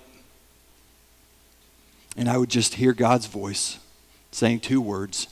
and 2.17 2.29
I 2.29 2.37
would 2.37 2.51
just 2.51 2.75
hear 2.75 2.93
God's 2.93 3.27
voice 3.27 3.79
saying 4.31 4.61
two 4.61 4.81
words 4.81 5.29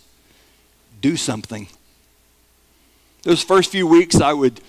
do 1.01 1.17
something. 1.17 1.69
Those 3.23 3.43
first 3.43 3.71
few 3.71 3.87
weeks, 3.87 4.21
I 4.21 4.33
would 4.33 4.61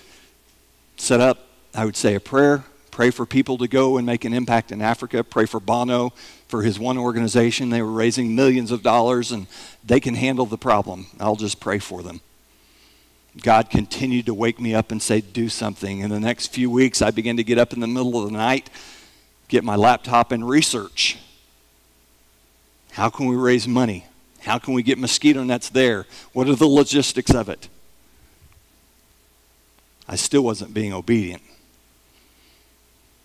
set 0.96 1.20
up, 1.20 1.46
I 1.74 1.84
would 1.84 1.96
say 1.96 2.14
a 2.14 2.20
prayer, 2.20 2.64
pray 2.90 3.10
for 3.10 3.26
people 3.26 3.58
to 3.58 3.68
go 3.68 3.96
and 3.96 4.06
make 4.06 4.24
an 4.24 4.32
impact 4.32 4.72
in 4.72 4.80
Africa, 4.82 5.22
pray 5.24 5.46
for 5.46 5.60
Bono, 5.60 6.12
for 6.48 6.62
his 6.62 6.78
one 6.78 6.98
organization. 6.98 7.70
They 7.70 7.82
were 7.82 7.90
raising 7.90 8.34
millions 8.34 8.70
of 8.70 8.82
dollars 8.82 9.32
and 9.32 9.46
they 9.84 10.00
can 10.00 10.14
handle 10.14 10.46
the 10.46 10.58
problem. 10.58 11.06
I'll 11.20 11.36
just 11.36 11.60
pray 11.60 11.78
for 11.78 12.02
them. 12.02 12.20
God 13.42 13.70
continued 13.70 14.26
to 14.26 14.34
wake 14.34 14.60
me 14.60 14.74
up 14.74 14.90
and 14.90 15.02
say, 15.02 15.20
Do 15.20 15.48
something. 15.48 16.00
In 16.00 16.10
the 16.10 16.20
next 16.20 16.48
few 16.48 16.70
weeks, 16.70 17.02
I 17.02 17.10
began 17.10 17.36
to 17.36 17.44
get 17.44 17.58
up 17.58 17.72
in 17.72 17.80
the 17.80 17.86
middle 17.86 18.18
of 18.18 18.30
the 18.30 18.36
night, 18.36 18.70
get 19.48 19.62
my 19.64 19.76
laptop, 19.76 20.32
and 20.32 20.48
research. 20.48 21.18
How 22.92 23.10
can 23.10 23.26
we 23.26 23.36
raise 23.36 23.68
money? 23.68 24.06
How 24.40 24.58
can 24.58 24.74
we 24.74 24.82
get 24.82 24.98
mosquito 24.98 25.42
nets 25.42 25.68
there? 25.68 26.06
What 26.32 26.48
are 26.48 26.54
the 26.54 26.66
logistics 26.68 27.34
of 27.34 27.48
it? 27.48 27.68
I 30.08 30.16
still 30.16 30.42
wasn't 30.42 30.72
being 30.72 30.92
obedient. 30.92 31.42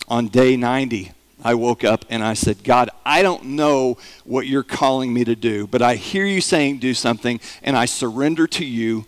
On 0.08 0.28
day 0.28 0.58
90, 0.58 1.12
I 1.44 1.54
woke 1.54 1.84
up 1.84 2.06
and 2.10 2.24
I 2.24 2.34
said, 2.34 2.64
God, 2.64 2.90
I 3.06 3.22
don't 3.22 3.44
know 3.46 3.98
what 4.26 4.48
you're 4.48 4.64
calling 4.64 5.14
me 5.14 5.24
to 5.24 5.36
do, 5.36 5.68
but 5.68 5.82
I 5.82 5.96
hear 5.96 6.26
you 6.26 6.42
saying 6.42 6.80
do 6.80 6.94
something, 6.94 7.40
and 7.64 7.78
I 7.78 7.86
surrender 7.86 8.48
to 8.48 8.66
you. 8.66 9.06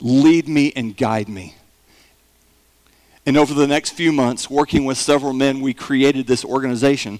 Lead 0.00 0.48
me 0.48 0.72
and 0.76 0.96
guide 0.96 1.28
me. 1.28 1.54
And 3.24 3.36
over 3.36 3.54
the 3.54 3.66
next 3.66 3.90
few 3.90 4.12
months, 4.12 4.48
working 4.48 4.84
with 4.84 4.98
several 4.98 5.32
men, 5.32 5.60
we 5.60 5.74
created 5.74 6.26
this 6.26 6.44
organization, 6.44 7.18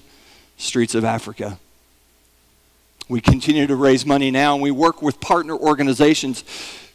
Streets 0.57 0.95
of 0.95 1.03
Africa. 1.03 1.59
We 3.09 3.19
continue 3.19 3.67
to 3.67 3.75
raise 3.75 4.05
money 4.05 4.31
now, 4.31 4.53
and 4.53 4.63
we 4.63 4.71
work 4.71 5.01
with 5.01 5.19
partner 5.19 5.55
organizations 5.55 6.43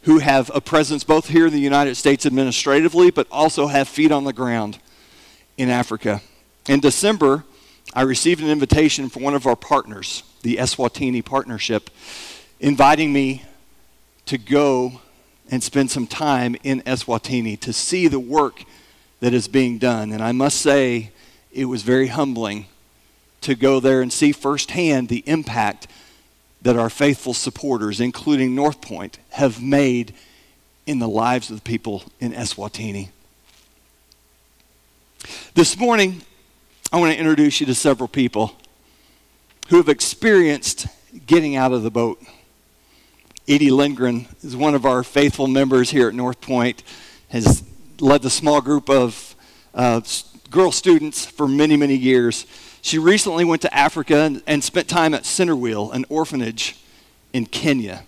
who 0.03 0.19
have 0.19 0.51
a 0.55 0.61
presence 0.61 1.05
both 1.05 1.29
here 1.29 1.47
in 1.47 1.53
the 1.53 1.61
United 1.61 1.95
States 1.97 2.27
administratively, 2.27 3.11
but 3.11 3.27
also 3.31 3.67
have 3.67 3.87
feet 3.87 4.13
on 4.13 4.25
the 4.25 4.33
ground 4.33 4.79
in 5.57 5.69
Africa. 5.69 6.21
In 6.69 6.81
December, 6.81 7.45
I 7.95 8.03
received 8.03 8.43
an 8.43 8.49
invitation 8.49 9.09
from 9.09 9.23
one 9.23 9.35
of 9.35 9.47
our 9.47 9.57
partners, 9.57 10.23
the 10.43 10.57
Eswatini 10.57 11.25
Partnership, 11.25 11.91
inviting 12.61 13.13
me 13.13 13.45
to 14.27 14.39
go 14.39 15.01
and 15.53 15.63
spend 15.63 15.91
some 15.91 16.07
time 16.07 16.57
in 16.65 16.81
Eswatini 16.81 17.61
to 17.61 17.75
see 17.75 18.09
the 18.09 18.19
work 18.19 18.65
that 19.21 19.35
is 19.35 19.49
being 19.49 19.77
done. 19.77 20.11
And 20.11 20.23
I 20.23 20.33
must 20.33 20.59
say, 20.59 21.13
it 21.53 21.67
was 21.67 21.83
very 21.83 22.07
humbling 22.07 22.67
to 23.43 23.55
go 23.55 23.79
there 23.79 24.01
and 24.01 24.11
see 24.11 24.33
firsthand 24.33 25.11
the 25.11 25.23
impact 25.27 25.89
that 26.63 26.79
our 26.79 26.89
faithful 26.89 27.35
supporters, 27.35 28.01
including 28.01 28.55
North 28.55 28.81
Point, 28.81 29.19
have 29.33 29.63
made 29.63 30.15
in 30.87 31.01
the 31.01 31.09
lives 31.09 31.51
of 31.51 31.57
the 31.57 31.63
people 31.63 32.05
in 32.19 32.33
Eswatini. 32.33 33.11
This 35.53 35.77
morning, 35.77 36.23
I 36.91 36.99
want 36.99 37.13
to 37.13 37.19
introduce 37.19 37.61
you 37.61 37.67
to 37.67 37.75
several 37.75 38.09
people 38.09 38.57
who 39.69 39.77
have 39.77 39.91
experienced 39.91 40.87
getting 41.27 41.57
out 41.57 41.73
of 41.73 41.83
the 41.83 41.91
boat. 41.91 42.23
Edie 43.49 43.71
Lindgren 43.71 44.29
is 44.43 44.55
one 44.55 44.75
of 44.75 44.87
our 44.87 45.03
faithful 45.03 45.49
members 45.49 45.91
here 45.91 46.09
at 46.09 46.15
North 46.15 46.41
Point, 46.41 46.83
has 47.29 47.65
led 47.99 48.23
the 48.23 48.31
small 48.31 48.61
group 48.61 48.89
of 48.89 49.35
uh, 49.75 50.01
girl 50.51 50.71
students 50.71 51.27
for 51.27 51.49
many, 51.49 51.77
many 51.77 51.97
years. 51.97 52.47
She 52.83 52.99
recently 52.99 53.45
went 53.45 53.63
to 53.63 53.75
Africa 53.75 54.41
and, 54.47 54.63
spent 54.63 54.89
time 54.89 55.13
at 55.13 55.23
Centerwheel, 55.23 55.93
an 55.93 56.05
orphanage 56.09 56.77
in 57.33 57.47
Kenya. 57.47 58.05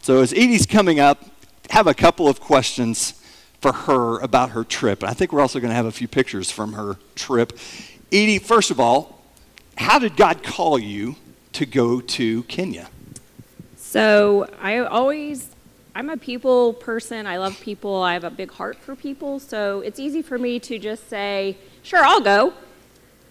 So 0.00 0.20
as 0.20 0.32
Edie's 0.32 0.66
coming 0.66 0.98
up, 0.98 1.24
have 1.70 1.86
a 1.86 1.94
couple 1.94 2.26
of 2.26 2.40
questions 2.40 3.22
for 3.60 3.72
her 3.72 4.18
about 4.20 4.50
her 4.50 4.64
trip. 4.64 5.02
And 5.02 5.10
I 5.10 5.14
think 5.14 5.32
we're 5.32 5.40
also 5.40 5.60
going 5.60 5.70
to 5.70 5.76
have 5.76 5.86
a 5.86 5.92
few 5.92 6.08
pictures 6.08 6.50
from 6.50 6.72
her 6.72 6.96
trip. 7.14 7.52
Edie, 8.10 8.38
first 8.38 8.70
of 8.70 8.80
all, 8.80 9.22
how 9.76 9.98
did 9.98 10.16
God 10.16 10.42
call 10.42 10.78
you 10.78 11.16
to 11.52 11.66
go 11.66 12.00
to 12.00 12.42
Kenya? 12.44 12.88
So 13.92 14.48
I 14.58 14.78
always, 14.78 15.50
I'm 15.94 16.08
a 16.08 16.16
people 16.16 16.72
person. 16.72 17.26
I 17.26 17.36
love 17.36 17.60
people. 17.60 18.02
I 18.02 18.14
have 18.14 18.24
a 18.24 18.30
big 18.30 18.50
heart 18.50 18.78
for 18.78 18.96
people. 18.96 19.38
So 19.38 19.80
it's 19.80 20.00
easy 20.00 20.22
for 20.22 20.38
me 20.38 20.58
to 20.60 20.78
just 20.78 21.10
say, 21.10 21.58
sure, 21.82 22.02
I'll 22.02 22.22
go. 22.22 22.54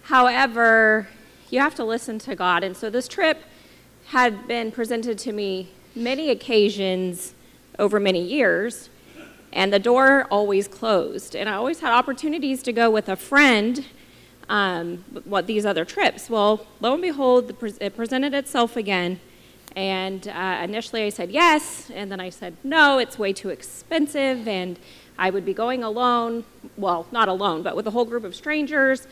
However, 0.02 1.08
you 1.50 1.58
have 1.58 1.74
to 1.74 1.84
listen 1.84 2.20
to 2.20 2.36
God. 2.36 2.62
And 2.62 2.76
so 2.76 2.90
this 2.90 3.08
trip 3.08 3.42
had 4.06 4.46
been 4.46 4.70
presented 4.70 5.18
to 5.18 5.32
me 5.32 5.70
many 5.96 6.30
occasions 6.30 7.34
over 7.80 7.98
many 7.98 8.22
years, 8.22 8.88
and 9.52 9.72
the 9.72 9.80
door 9.80 10.28
always 10.30 10.68
closed. 10.68 11.34
And 11.34 11.48
I 11.48 11.54
always 11.54 11.80
had 11.80 11.92
opportunities 11.92 12.62
to 12.62 12.72
go 12.72 12.88
with 12.88 13.08
a 13.08 13.16
friend. 13.16 13.84
Um, 14.48 15.04
what 15.24 15.48
these 15.48 15.66
other 15.66 15.84
trips? 15.84 16.30
Well, 16.30 16.68
lo 16.80 16.92
and 16.92 17.02
behold, 17.02 17.52
it 17.80 17.96
presented 17.96 18.32
itself 18.32 18.76
again. 18.76 19.18
And 19.76 20.26
uh, 20.28 20.60
initially 20.62 21.02
I 21.02 21.08
said 21.08 21.30
yes, 21.30 21.90
and 21.94 22.10
then 22.10 22.20
I 22.20 22.30
said 22.30 22.56
no, 22.62 22.98
it's 22.98 23.18
way 23.18 23.32
too 23.32 23.48
expensive, 23.48 24.46
and 24.46 24.78
I 25.18 25.30
would 25.30 25.44
be 25.44 25.54
going 25.54 25.82
alone. 25.84 26.44
Well, 26.76 27.06
not 27.12 27.28
alone, 27.28 27.62
but 27.62 27.76
with 27.76 27.86
a 27.86 27.90
whole 27.90 28.04
group 28.04 28.24
of 28.24 28.34
strangers. 28.34 29.06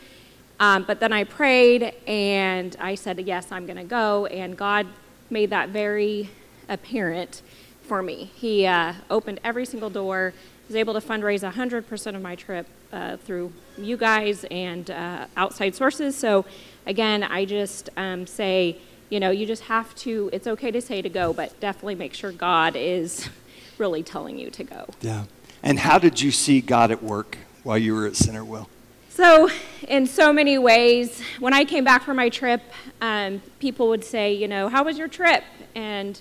Um, 0.59 0.83
but 0.83 0.99
then 0.99 1.11
I 1.11 1.23
prayed 1.23 1.91
and 2.05 2.75
I 2.79 2.93
said, 2.93 3.19
Yes, 3.19 3.51
I'm 3.51 3.65
going 3.65 3.77
to 3.77 3.83
go. 3.83 4.27
And 4.27 4.55
God 4.55 4.85
made 5.31 5.49
that 5.49 5.69
very 5.69 6.29
apparent 6.69 7.41
for 7.81 8.03
me. 8.03 8.31
He 8.35 8.67
uh, 8.67 8.93
opened 9.09 9.39
every 9.43 9.65
single 9.65 9.89
door, 9.89 10.33
was 10.67 10.75
able 10.75 10.93
to 10.93 11.01
fundraise 11.01 11.49
100% 11.49 12.15
of 12.15 12.21
my 12.21 12.35
trip 12.35 12.67
uh, 12.93 13.17
through 13.17 13.51
you 13.75 13.97
guys 13.97 14.45
and 14.51 14.91
uh, 14.91 15.25
outside 15.35 15.73
sources. 15.73 16.15
So, 16.15 16.45
again, 16.85 17.23
I 17.23 17.45
just 17.45 17.89
um, 17.97 18.27
say, 18.27 18.77
you 19.11 19.19
know, 19.19 19.29
you 19.29 19.45
just 19.45 19.63
have 19.63 19.93
to, 19.93 20.29
it's 20.31 20.47
okay 20.47 20.71
to 20.71 20.81
say 20.81 21.01
to 21.01 21.09
go, 21.09 21.33
but 21.33 21.59
definitely 21.59 21.95
make 21.95 22.13
sure 22.13 22.31
God 22.31 22.75
is 22.75 23.29
really 23.77 24.01
telling 24.01 24.39
you 24.39 24.49
to 24.49 24.63
go. 24.63 24.87
Yeah. 25.01 25.25
And 25.61 25.77
how 25.77 25.99
did 25.99 26.19
you 26.21 26.31
see 26.31 26.61
God 26.61 26.89
at 26.89 27.03
work 27.03 27.37
while 27.63 27.77
you 27.77 27.93
were 27.93 28.07
at 28.07 28.13
Centerwheel? 28.13 28.67
So, 29.09 29.49
in 29.87 30.07
so 30.07 30.31
many 30.31 30.57
ways, 30.57 31.21
when 31.39 31.53
I 31.53 31.65
came 31.65 31.83
back 31.83 32.03
from 32.03 32.15
my 32.15 32.29
trip, 32.29 32.61
um, 33.01 33.41
people 33.59 33.89
would 33.89 34.05
say, 34.05 34.33
you 34.33 34.47
know, 34.47 34.69
how 34.69 34.85
was 34.85 34.97
your 34.97 35.09
trip? 35.09 35.43
And 35.75 36.19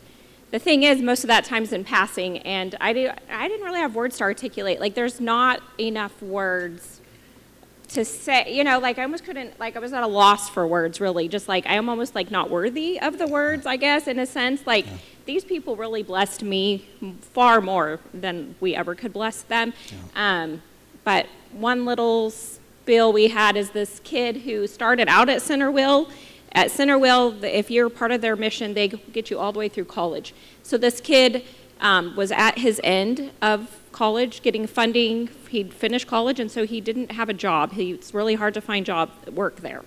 the 0.50 0.58
thing 0.58 0.82
is, 0.82 1.00
most 1.00 1.22
of 1.22 1.28
that 1.28 1.44
time's 1.44 1.72
in 1.72 1.84
passing, 1.84 2.38
and 2.38 2.74
I, 2.80 2.92
did, 2.92 3.12
I 3.30 3.46
didn't 3.46 3.64
really 3.64 3.78
have 3.78 3.94
words 3.94 4.18
to 4.18 4.24
articulate. 4.24 4.80
Like, 4.80 4.94
there's 4.94 5.20
not 5.20 5.62
enough 5.78 6.20
words 6.20 6.99
to 7.92 8.04
say, 8.04 8.54
you 8.54 8.64
know, 8.64 8.78
like 8.78 8.98
I 8.98 9.02
almost 9.02 9.24
couldn't, 9.24 9.58
like 9.58 9.76
I 9.76 9.78
was 9.78 9.92
at 9.92 10.02
a 10.02 10.06
loss 10.06 10.48
for 10.48 10.66
words, 10.66 11.00
really. 11.00 11.28
Just 11.28 11.48
like 11.48 11.64
I'm 11.66 11.88
almost 11.88 12.14
like 12.14 12.30
not 12.30 12.50
worthy 12.50 13.00
of 13.00 13.18
the 13.18 13.26
words, 13.26 13.66
I 13.66 13.76
guess, 13.76 14.06
in 14.06 14.18
a 14.18 14.26
sense. 14.26 14.66
Like, 14.66 14.86
yeah. 14.86 14.92
these 15.26 15.44
people 15.44 15.76
really 15.76 16.02
blessed 16.02 16.42
me 16.42 16.88
far 17.20 17.60
more 17.60 18.00
than 18.14 18.54
we 18.60 18.74
ever 18.74 18.94
could 18.94 19.12
bless 19.12 19.42
them. 19.42 19.72
Yeah. 20.14 20.42
Um, 20.42 20.62
but 21.04 21.26
one 21.52 21.84
little 21.84 22.30
spill 22.30 23.12
we 23.12 23.28
had 23.28 23.56
is 23.56 23.70
this 23.70 24.00
kid 24.04 24.38
who 24.38 24.66
started 24.66 25.08
out 25.08 25.28
at 25.28 25.42
Centerville 25.42 26.08
at 26.52 26.70
Centerville, 26.70 27.44
if 27.44 27.70
you're 27.70 27.88
part 27.88 28.10
of 28.10 28.20
their 28.20 28.34
mission, 28.34 28.74
they 28.74 28.88
get 28.88 29.30
you 29.30 29.38
all 29.38 29.52
the 29.52 29.58
way 29.58 29.68
through 29.68 29.84
college. 29.84 30.34
So 30.62 30.76
this 30.76 31.00
kid 31.00 31.44
um, 31.80 32.16
was 32.16 32.32
at 32.32 32.58
his 32.58 32.80
end 32.82 33.30
of 33.40 33.79
college, 33.92 34.42
getting 34.42 34.66
funding. 34.66 35.28
He'd 35.48 35.74
finished 35.74 36.06
college, 36.06 36.40
and 36.40 36.50
so 36.50 36.64
he 36.64 36.80
didn't 36.80 37.12
have 37.12 37.28
a 37.28 37.34
job. 37.34 37.72
He, 37.72 37.92
it's 37.92 38.14
really 38.14 38.34
hard 38.34 38.54
to 38.54 38.60
find 38.60 38.86
job 38.86 39.10
work 39.32 39.56
there. 39.56 39.84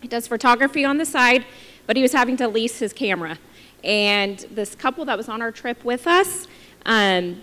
He 0.00 0.08
does 0.08 0.26
photography 0.26 0.84
on 0.84 0.96
the 0.96 1.04
side, 1.04 1.44
but 1.86 1.96
he 1.96 2.02
was 2.02 2.12
having 2.12 2.36
to 2.38 2.48
lease 2.48 2.78
his 2.78 2.92
camera. 2.92 3.38
And 3.84 4.38
this 4.50 4.74
couple 4.74 5.04
that 5.06 5.16
was 5.16 5.28
on 5.28 5.42
our 5.42 5.52
trip 5.52 5.84
with 5.84 6.06
us 6.06 6.46
um, 6.86 7.42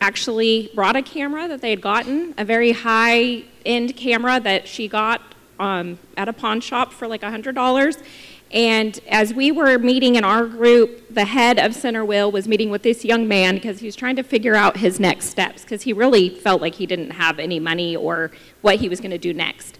actually 0.00 0.70
brought 0.74 0.96
a 0.96 1.02
camera 1.02 1.48
that 1.48 1.60
they 1.60 1.70
had 1.70 1.80
gotten, 1.80 2.34
a 2.38 2.44
very 2.44 2.72
high-end 2.72 3.96
camera 3.96 4.40
that 4.40 4.68
she 4.68 4.88
got 4.88 5.22
um, 5.58 5.98
at 6.16 6.28
a 6.28 6.32
pawn 6.32 6.60
shop 6.60 6.92
for 6.92 7.06
like 7.06 7.22
$100. 7.22 8.02
And 8.52 9.00
as 9.08 9.34
we 9.34 9.50
were 9.50 9.78
meeting 9.78 10.14
in 10.14 10.24
our 10.24 10.46
group, 10.46 11.12
the 11.12 11.24
head 11.24 11.58
of 11.58 11.74
Centerville 11.74 12.30
was 12.30 12.46
meeting 12.46 12.70
with 12.70 12.82
this 12.82 13.04
young 13.04 13.26
man 13.26 13.56
because 13.56 13.80
he 13.80 13.86
was 13.86 13.96
trying 13.96 14.16
to 14.16 14.22
figure 14.22 14.54
out 14.54 14.76
his 14.76 15.00
next 15.00 15.26
steps 15.26 15.62
because 15.62 15.82
he 15.82 15.92
really 15.92 16.28
felt 16.28 16.60
like 16.62 16.76
he 16.76 16.86
didn't 16.86 17.10
have 17.10 17.38
any 17.38 17.58
money 17.58 17.96
or 17.96 18.30
what 18.60 18.76
he 18.76 18.88
was 18.88 19.00
going 19.00 19.10
to 19.10 19.18
do 19.18 19.34
next. 19.34 19.78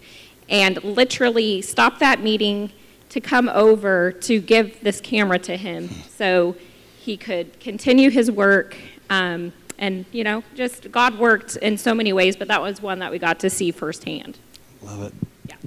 And 0.49 0.83
literally 0.83 1.61
stopped 1.61 1.99
that 1.99 2.21
meeting 2.21 2.71
to 3.09 3.21
come 3.21 3.47
over 3.49 4.11
to 4.11 4.41
give 4.41 4.81
this 4.81 4.99
camera 4.99 5.39
to 5.39 5.55
him 5.55 5.89
so 6.09 6.55
he 6.99 7.15
could 7.15 7.59
continue 7.61 8.09
his 8.09 8.29
work. 8.29 8.75
Um, 9.09 9.53
and, 9.77 10.05
you 10.11 10.25
know, 10.25 10.43
just 10.55 10.91
God 10.91 11.17
worked 11.17 11.55
in 11.57 11.77
so 11.77 11.93
many 11.93 12.11
ways, 12.11 12.35
but 12.35 12.49
that 12.49 12.61
was 12.61 12.81
one 12.81 12.99
that 12.99 13.11
we 13.11 13.19
got 13.19 13.39
to 13.39 13.49
see 13.49 13.71
firsthand. 13.71 14.37
Love 14.81 15.03
it. 15.03 15.13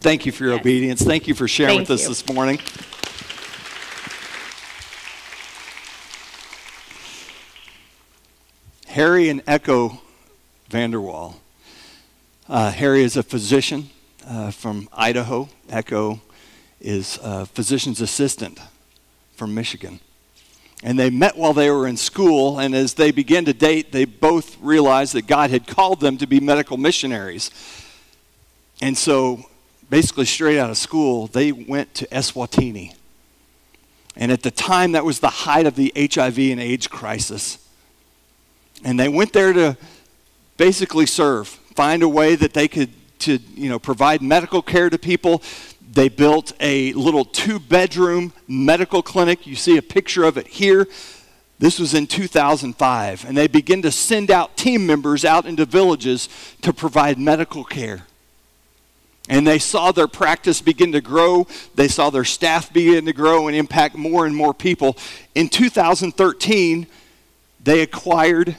Thank 0.01 0.27
you 0.27 0.33
for 0.33 0.45
your 0.45 0.53
yes. 0.55 0.61
obedience. 0.61 1.03
Thank 1.03 1.29
you 1.29 1.35
for 1.35 1.49
sharing 1.49 1.79
Thank 1.79 1.89
with 1.89 2.01
us 2.01 2.09
this 2.09 2.29
morning. 2.33 2.59
Harry 8.87 9.29
and 9.29 9.43
Echo 9.47 10.01
VanderWal. 10.69 11.37
Uh, 12.49 12.73
Harry 12.73 13.03
is 13.03 13.17
a 13.17 13.23
physician 13.23 13.91
uh, 14.27 14.51
from 14.51 14.89
Idaho. 14.93 15.49
Echo 15.69 16.21
is 16.81 17.19
a 17.23 17.47
physician's 17.47 18.01
assistant 18.01 18.59
from 19.35 19.55
Michigan. 19.55 20.01
And 20.83 20.99
they 20.99 21.11
met 21.11 21.37
while 21.37 21.53
they 21.53 21.71
were 21.71 21.87
in 21.87 21.97
school, 21.97 22.59
and 22.59 22.75
as 22.75 22.95
they 22.95 23.11
began 23.11 23.45
to 23.45 23.53
date, 23.53 23.93
they 23.93 24.07
both 24.07 24.59
realized 24.61 25.13
that 25.13 25.27
God 25.27 25.51
had 25.51 25.67
called 25.67 26.01
them 26.01 26.17
to 26.19 26.27
be 26.27 26.41
medical 26.41 26.77
missionaries. 26.77 27.51
And 28.81 28.97
so 28.97 29.45
basically 29.91 30.25
straight 30.25 30.59
out 30.59 30.71
of 30.71 30.79
school, 30.79 31.27
they 31.27 31.53
went 31.53 31.93
to 31.95 32.07
Eswatini. 32.07 32.95
And 34.17 34.33
at 34.33 34.43
the 34.43 34.51
time, 34.51 34.93
that 34.93 35.05
was 35.05 35.21
the 35.21 35.29
height 35.29 35.67
of 35.67 35.77
the 35.77 35.93
HIV 35.97 36.39
and 36.39 36.61
AIDS 36.61 36.87
crisis. 36.87 37.59
And 38.85 38.99
they 38.99 39.09
went 39.09 39.33
there 39.33 39.53
to 39.53 39.77
basically 40.57 41.07
serve, 41.07 41.49
find 41.49 42.03
a 42.03 42.09
way 42.09 42.35
that 42.35 42.55
they 42.55 42.69
could 42.69 42.91
to 43.21 43.39
you 43.55 43.69
know 43.69 43.79
provide 43.79 44.23
medical 44.23 44.63
care 44.63 44.89
to 44.89 44.99
people. 44.99 45.43
They 45.93 46.09
built 46.09 46.53
a 46.61 46.93
little 46.93 47.25
two-bedroom 47.25 48.33
medical 48.49 49.03
clinic. 49.03 49.47
You 49.47 49.57
see 49.57 49.77
a 49.77 49.83
picture 49.83 50.25
of 50.25 50.39
it 50.39 50.47
here. 50.47 50.87
This 51.59 51.79
was 51.79 51.93
in 51.93 52.07
2005, 52.07 53.27
and 53.27 53.37
they 53.37 53.47
began 53.47 53.83
to 53.83 53.91
send 53.91 54.31
out 54.31 54.57
team 54.57 54.87
members 54.87 55.27
out 55.27 55.45
into 55.45 55.67
villages 55.67 56.29
to 56.63 56.73
provide 56.73 57.19
medical 57.19 57.65
care. 57.65 58.07
And 59.29 59.47
they 59.47 59.59
saw 59.59 59.93
their 59.93 60.09
practice 60.09 60.61
begin 60.61 60.93
to 60.93 61.01
grow. 61.01 61.47
They 61.75 61.89
saw 61.89 62.11
their 62.11 62.25
staff 62.25 62.73
begin 62.73 63.07
to 63.07 63.13
grow 63.13 63.47
and 63.47 63.57
impact 63.57 63.95
more 63.95 64.27
and 64.27 64.35
more 64.35 64.55
people. 64.55 64.97
In 65.35 65.49
2013, 65.49 66.87
they 67.63 67.81
acquired 67.83 68.57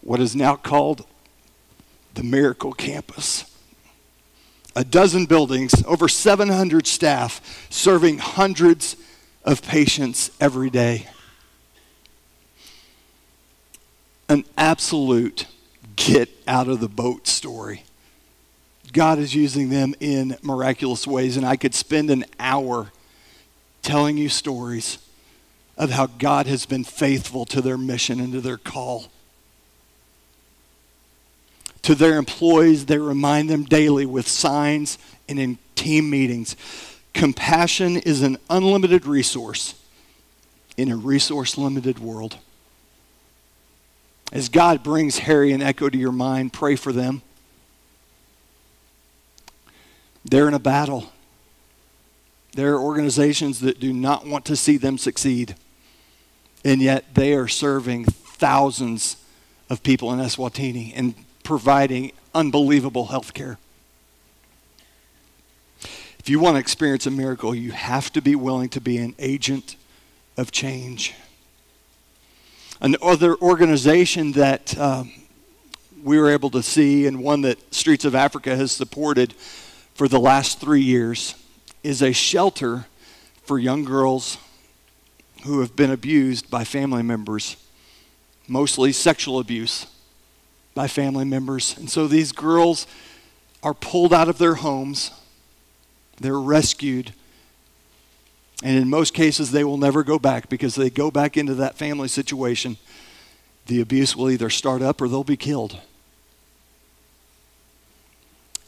what 0.00 0.20
is 0.20 0.34
now 0.34 0.56
called 0.56 1.06
the 2.14 2.22
Miracle 2.22 2.72
Campus. 2.72 3.44
A 4.76 4.84
dozen 4.84 5.26
buildings, 5.26 5.84
over 5.86 6.08
700 6.08 6.86
staff, 6.86 7.68
serving 7.70 8.18
hundreds 8.18 8.96
of 9.44 9.62
patients 9.62 10.30
every 10.40 10.70
day. 10.70 11.06
An 14.28 14.44
absolute 14.56 15.46
get 15.96 16.28
out 16.48 16.68
of 16.68 16.80
the 16.80 16.88
boat 16.88 17.28
story. 17.28 17.83
God 18.94 19.18
is 19.18 19.34
using 19.34 19.68
them 19.68 19.94
in 20.00 20.38
miraculous 20.40 21.06
ways. 21.06 21.36
And 21.36 21.44
I 21.44 21.56
could 21.56 21.74
spend 21.74 22.10
an 22.10 22.24
hour 22.40 22.92
telling 23.82 24.16
you 24.16 24.30
stories 24.30 24.98
of 25.76 25.90
how 25.90 26.06
God 26.06 26.46
has 26.46 26.64
been 26.64 26.84
faithful 26.84 27.44
to 27.46 27.60
their 27.60 27.76
mission 27.76 28.20
and 28.20 28.32
to 28.32 28.40
their 28.40 28.56
call. 28.56 29.06
To 31.82 31.94
their 31.94 32.16
employees, 32.16 32.86
they 32.86 32.96
remind 32.96 33.50
them 33.50 33.64
daily 33.64 34.06
with 34.06 34.26
signs 34.26 34.96
and 35.28 35.38
in 35.38 35.58
team 35.74 36.08
meetings. 36.08 36.56
Compassion 37.12 37.96
is 37.98 38.22
an 38.22 38.38
unlimited 38.48 39.04
resource 39.04 39.74
in 40.76 40.90
a 40.90 40.96
resource 40.96 41.58
limited 41.58 41.98
world. 41.98 42.38
As 44.32 44.48
God 44.48 44.82
brings 44.82 45.18
Harry 45.18 45.52
and 45.52 45.62
Echo 45.62 45.88
to 45.88 45.98
your 45.98 46.12
mind, 46.12 46.52
pray 46.52 46.76
for 46.76 46.92
them. 46.92 47.22
They're 50.24 50.48
in 50.48 50.54
a 50.54 50.58
battle. 50.58 51.10
There 52.54 52.74
are 52.74 52.80
organizations 52.80 53.60
that 53.60 53.80
do 53.80 53.92
not 53.92 54.26
want 54.26 54.44
to 54.46 54.56
see 54.56 54.76
them 54.76 54.96
succeed, 54.96 55.56
and 56.64 56.80
yet 56.80 57.14
they 57.14 57.34
are 57.34 57.48
serving 57.48 58.04
thousands 58.04 59.16
of 59.68 59.82
people 59.82 60.12
in 60.12 60.20
Eswatini 60.20 60.92
and 60.94 61.14
providing 61.42 62.12
unbelievable 62.34 63.06
health 63.06 63.34
care. 63.34 63.58
If 66.18 66.28
you 66.30 66.40
want 66.40 66.54
to 66.54 66.60
experience 66.60 67.06
a 67.06 67.10
miracle, 67.10 67.54
you 67.54 67.72
have 67.72 68.12
to 68.14 68.22
be 68.22 68.34
willing 68.34 68.70
to 68.70 68.80
be 68.80 68.96
an 68.96 69.14
agent 69.18 69.76
of 70.36 70.50
change. 70.50 71.12
Another 72.80 73.36
organization 73.36 74.32
that 74.32 74.78
um, 74.78 75.12
we 76.02 76.18
were 76.18 76.30
able 76.30 76.50
to 76.50 76.62
see, 76.62 77.06
and 77.06 77.22
one 77.22 77.42
that 77.42 77.74
Streets 77.74 78.04
of 78.04 78.14
Africa 78.14 78.56
has 78.56 78.72
supported, 78.72 79.34
for 79.94 80.08
the 80.08 80.20
last 80.20 80.60
three 80.60 80.82
years 80.82 81.34
is 81.82 82.02
a 82.02 82.12
shelter 82.12 82.86
for 83.42 83.58
young 83.58 83.84
girls 83.84 84.38
who 85.44 85.60
have 85.60 85.76
been 85.76 85.90
abused 85.90 86.50
by 86.50 86.64
family 86.64 87.02
members, 87.02 87.56
mostly 88.48 88.92
sexual 88.92 89.38
abuse 89.38 89.86
by 90.74 90.88
family 90.88 91.24
members. 91.24 91.76
And 91.76 91.88
so 91.88 92.06
these 92.06 92.32
girls 92.32 92.86
are 93.62 93.74
pulled 93.74 94.12
out 94.12 94.28
of 94.28 94.38
their 94.38 94.54
homes, 94.54 95.10
they're 96.18 96.40
rescued, 96.40 97.12
and 98.62 98.78
in 98.78 98.88
most 98.88 99.12
cases, 99.12 99.50
they 99.50 99.64
will 99.64 99.76
never 99.76 100.02
go 100.02 100.18
back 100.18 100.48
because 100.48 100.74
they 100.74 100.88
go 100.88 101.10
back 101.10 101.36
into 101.36 101.54
that 101.54 101.76
family 101.76 102.08
situation. 102.08 102.78
The 103.66 103.80
abuse 103.80 104.16
will 104.16 104.30
either 104.30 104.48
start 104.48 104.80
up 104.80 105.00
or 105.00 105.08
they'll 105.08 105.24
be 105.24 105.36
killed. 105.36 105.80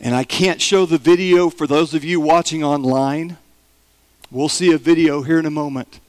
And 0.01 0.15
I 0.15 0.25
can't 0.25 0.61
show 0.61 0.85
the 0.85 0.99
video 0.99 1.49
for 1.49 1.67
those 1.67 1.95
of 1.95 2.05
you 2.05 2.21
watching 2.21 2.63
online. 2.63 3.39
We'll 4.31 4.49
see 4.49 4.73
a 4.73 4.79
video 4.79 5.23
here 5.23 5.39
in 5.39 5.47
a 5.47 5.51
moment 5.51 6.01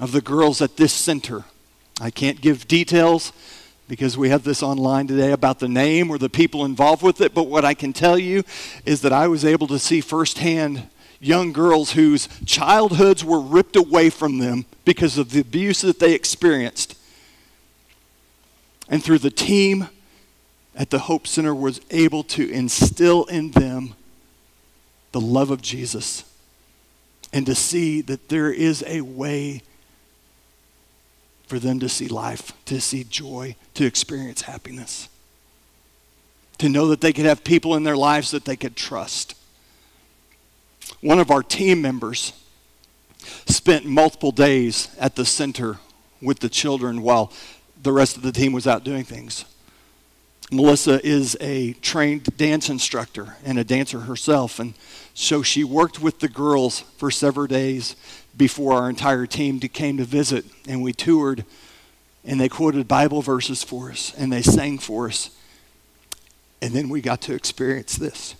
of 0.00 0.12
the 0.12 0.20
girls 0.20 0.62
at 0.62 0.76
this 0.76 0.92
center. 0.92 1.44
I 2.00 2.10
can't 2.10 2.40
give 2.40 2.66
details 2.66 3.32
because 3.88 4.16
we 4.16 4.30
have 4.30 4.42
this 4.42 4.62
online 4.62 5.06
today 5.06 5.32
about 5.32 5.58
the 5.58 5.68
name 5.68 6.10
or 6.10 6.16
the 6.16 6.30
people 6.30 6.64
involved 6.64 7.02
with 7.02 7.20
it, 7.20 7.34
but 7.34 7.44
what 7.44 7.64
I 7.64 7.74
can 7.74 7.92
tell 7.92 8.18
you 8.18 8.42
is 8.86 9.02
that 9.02 9.12
I 9.12 9.28
was 9.28 9.44
able 9.44 9.66
to 9.66 9.78
see 9.78 10.00
firsthand 10.00 10.88
young 11.20 11.52
girls 11.52 11.92
whose 11.92 12.28
childhoods 12.46 13.22
were 13.22 13.40
ripped 13.40 13.76
away 13.76 14.10
from 14.10 14.38
them 14.38 14.64
because 14.84 15.18
of 15.18 15.30
the 15.30 15.40
abuse 15.40 15.82
that 15.82 15.98
they 15.98 16.14
experienced. 16.14 16.96
And 18.88 19.04
through 19.04 19.18
the 19.18 19.30
team 19.30 19.88
at 20.76 20.90
the 20.90 21.00
Hope 21.00 21.26
Center 21.26 21.54
was 21.54 21.80
able 21.90 22.22
to 22.24 22.50
instill 22.50 23.24
in 23.24 23.52
them 23.52 23.94
the 25.12 25.20
love 25.20 25.50
of 25.50 25.62
Jesus 25.62 26.24
and 27.32 27.46
to 27.46 27.54
see 27.54 28.00
that 28.00 28.28
there 28.28 28.50
is 28.50 28.84
a 28.86 29.00
way 29.00 29.62
for 31.46 31.58
them 31.58 31.78
to 31.80 31.88
see 31.88 32.08
life, 32.08 32.52
to 32.64 32.80
see 32.80 33.04
joy, 33.04 33.54
to 33.74 33.84
experience 33.84 34.42
happiness, 34.42 35.08
to 36.58 36.68
know 36.68 36.88
that 36.88 37.00
they 37.00 37.12
could 37.12 37.26
have 37.26 37.44
people 37.44 37.74
in 37.74 37.84
their 37.84 37.96
lives 37.96 38.30
that 38.30 38.44
they 38.44 38.56
could 38.56 38.76
trust. 38.76 39.34
One 41.00 41.18
of 41.18 41.30
our 41.30 41.42
team 41.42 41.82
members 41.82 42.32
spent 43.46 43.84
multiple 43.84 44.32
days 44.32 44.88
at 44.98 45.16
the 45.16 45.24
center 45.24 45.78
with 46.20 46.40
the 46.40 46.48
children 46.48 47.02
while 47.02 47.32
the 47.82 47.92
rest 47.92 48.16
of 48.16 48.22
the 48.22 48.32
team 48.32 48.52
was 48.52 48.66
out 48.66 48.84
doing 48.84 49.04
things. 49.04 49.44
Melissa 50.50 51.04
is 51.04 51.36
a 51.40 51.72
trained 51.74 52.36
dance 52.36 52.68
instructor 52.68 53.36
and 53.44 53.58
a 53.58 53.64
dancer 53.64 54.00
herself, 54.00 54.58
and 54.58 54.74
so 55.14 55.42
she 55.42 55.64
worked 55.64 56.00
with 56.00 56.20
the 56.20 56.28
girls 56.28 56.80
for 56.98 57.10
several 57.10 57.46
days 57.46 57.96
before 58.36 58.74
our 58.74 58.90
entire 58.90 59.26
team 59.26 59.58
came 59.60 59.96
to 59.96 60.04
visit, 60.04 60.44
and 60.68 60.82
we 60.82 60.92
toured, 60.92 61.44
and 62.24 62.40
they 62.40 62.48
quoted 62.48 62.86
Bible 62.86 63.22
verses 63.22 63.62
for 63.62 63.90
us, 63.90 64.12
and 64.16 64.32
they 64.32 64.42
sang 64.42 64.78
for 64.78 65.08
us, 65.08 65.30
and 66.60 66.72
then 66.72 66.88
we 66.88 67.00
got 67.00 67.22
to 67.22 67.34
experience 67.34 67.96
this. 67.96 68.34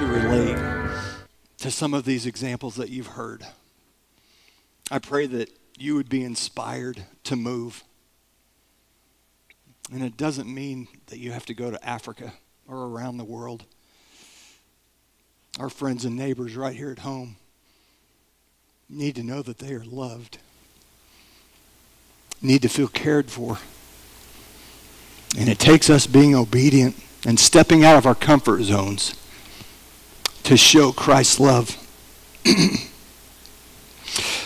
To 0.00 0.06
relate 0.06 0.56
to 1.58 1.70
some 1.70 1.92
of 1.92 2.06
these 2.06 2.24
examples 2.24 2.76
that 2.76 2.88
you've 2.88 3.06
heard. 3.06 3.46
I 4.90 4.98
pray 4.98 5.26
that 5.26 5.50
you 5.76 5.94
would 5.94 6.08
be 6.08 6.24
inspired 6.24 7.04
to 7.24 7.36
move. 7.36 7.84
And 9.92 10.02
it 10.02 10.16
doesn't 10.16 10.48
mean 10.48 10.88
that 11.08 11.18
you 11.18 11.32
have 11.32 11.44
to 11.46 11.54
go 11.54 11.70
to 11.70 11.86
Africa 11.86 12.32
or 12.66 12.86
around 12.86 13.18
the 13.18 13.24
world. 13.24 13.66
Our 15.58 15.68
friends 15.68 16.06
and 16.06 16.16
neighbors 16.16 16.56
right 16.56 16.74
here 16.74 16.92
at 16.92 17.00
home 17.00 17.36
need 18.88 19.16
to 19.16 19.22
know 19.22 19.42
that 19.42 19.58
they 19.58 19.74
are 19.74 19.84
loved, 19.84 20.38
need 22.40 22.62
to 22.62 22.70
feel 22.70 22.88
cared 22.88 23.30
for. 23.30 23.58
And 25.38 25.46
it 25.46 25.58
takes 25.58 25.90
us 25.90 26.06
being 26.06 26.34
obedient 26.34 26.96
and 27.26 27.38
stepping 27.38 27.84
out 27.84 27.98
of 27.98 28.06
our 28.06 28.14
comfort 28.14 28.62
zones 28.62 29.19
to 30.44 30.56
show 30.56 30.92
Christ's 30.92 31.40
love. 31.40 31.76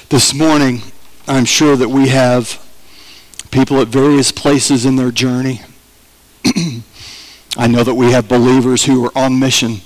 this 0.08 0.34
morning, 0.34 0.82
I'm 1.26 1.44
sure 1.44 1.76
that 1.76 1.88
we 1.88 2.08
have 2.08 2.60
people 3.50 3.80
at 3.80 3.88
various 3.88 4.32
places 4.32 4.84
in 4.84 4.96
their 4.96 5.10
journey. 5.10 5.62
I 7.56 7.66
know 7.68 7.84
that 7.84 7.94
we 7.94 8.10
have 8.12 8.28
believers 8.28 8.84
who 8.84 9.06
are 9.06 9.16
on 9.16 9.38
mission, 9.38 9.76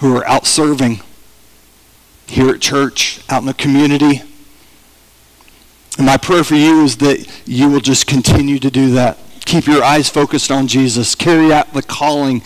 who 0.00 0.16
are 0.16 0.26
out 0.26 0.46
serving 0.46 1.00
here 2.26 2.50
at 2.50 2.60
church, 2.60 3.20
out 3.28 3.42
in 3.42 3.46
the 3.46 3.54
community. 3.54 4.22
And 5.96 6.06
my 6.06 6.16
prayer 6.16 6.44
for 6.44 6.56
you 6.56 6.82
is 6.82 6.96
that 6.98 7.26
you 7.46 7.68
will 7.68 7.80
just 7.80 8.06
continue 8.06 8.58
to 8.58 8.70
do 8.70 8.92
that. 8.92 9.18
Keep 9.44 9.66
your 9.66 9.82
eyes 9.82 10.10
focused 10.10 10.50
on 10.50 10.66
Jesus. 10.66 11.14
Carry 11.14 11.52
out 11.52 11.72
the 11.72 11.82
calling 11.82 12.42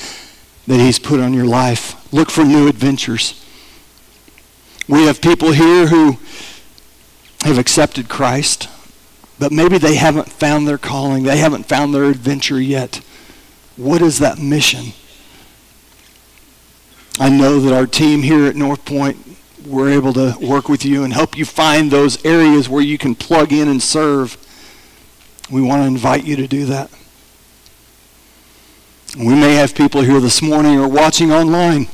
that 0.66 0.80
He's 0.80 0.98
put 0.98 1.20
on 1.20 1.34
your 1.34 1.46
life. 1.46 2.12
Look 2.12 2.30
for 2.30 2.44
new 2.44 2.68
adventures. 2.68 3.44
We 4.88 5.06
have 5.06 5.20
people 5.20 5.52
here 5.52 5.86
who 5.86 6.18
have 7.42 7.58
accepted 7.58 8.08
Christ, 8.08 8.68
but 9.38 9.52
maybe 9.52 9.78
they 9.78 9.96
haven't 9.96 10.28
found 10.28 10.66
their 10.66 10.78
calling. 10.78 11.22
They 11.24 11.38
haven't 11.38 11.66
found 11.66 11.94
their 11.94 12.04
adventure 12.04 12.60
yet. 12.60 13.00
What 13.76 14.02
is 14.02 14.18
that 14.18 14.38
mission? 14.38 14.92
I 17.18 17.28
know 17.28 17.60
that 17.60 17.74
our 17.74 17.86
team 17.86 18.22
here 18.22 18.46
at 18.46 18.56
North 18.56 18.84
Point, 18.84 19.16
we're 19.66 19.90
able 19.90 20.12
to 20.14 20.36
work 20.40 20.68
with 20.68 20.84
you 20.84 21.04
and 21.04 21.12
help 21.12 21.36
you 21.36 21.44
find 21.44 21.90
those 21.90 22.24
areas 22.24 22.68
where 22.68 22.82
you 22.82 22.98
can 22.98 23.14
plug 23.14 23.52
in 23.52 23.68
and 23.68 23.82
serve 23.82 24.36
we 25.52 25.60
want 25.60 25.82
to 25.82 25.86
invite 25.86 26.24
you 26.24 26.36
to 26.36 26.48
do 26.48 26.64
that. 26.66 26.90
We 29.16 29.34
may 29.34 29.56
have 29.56 29.74
people 29.74 30.00
here 30.00 30.20
this 30.20 30.40
morning 30.40 30.78
or 30.78 30.88
watching 30.88 31.30
online 31.30 31.86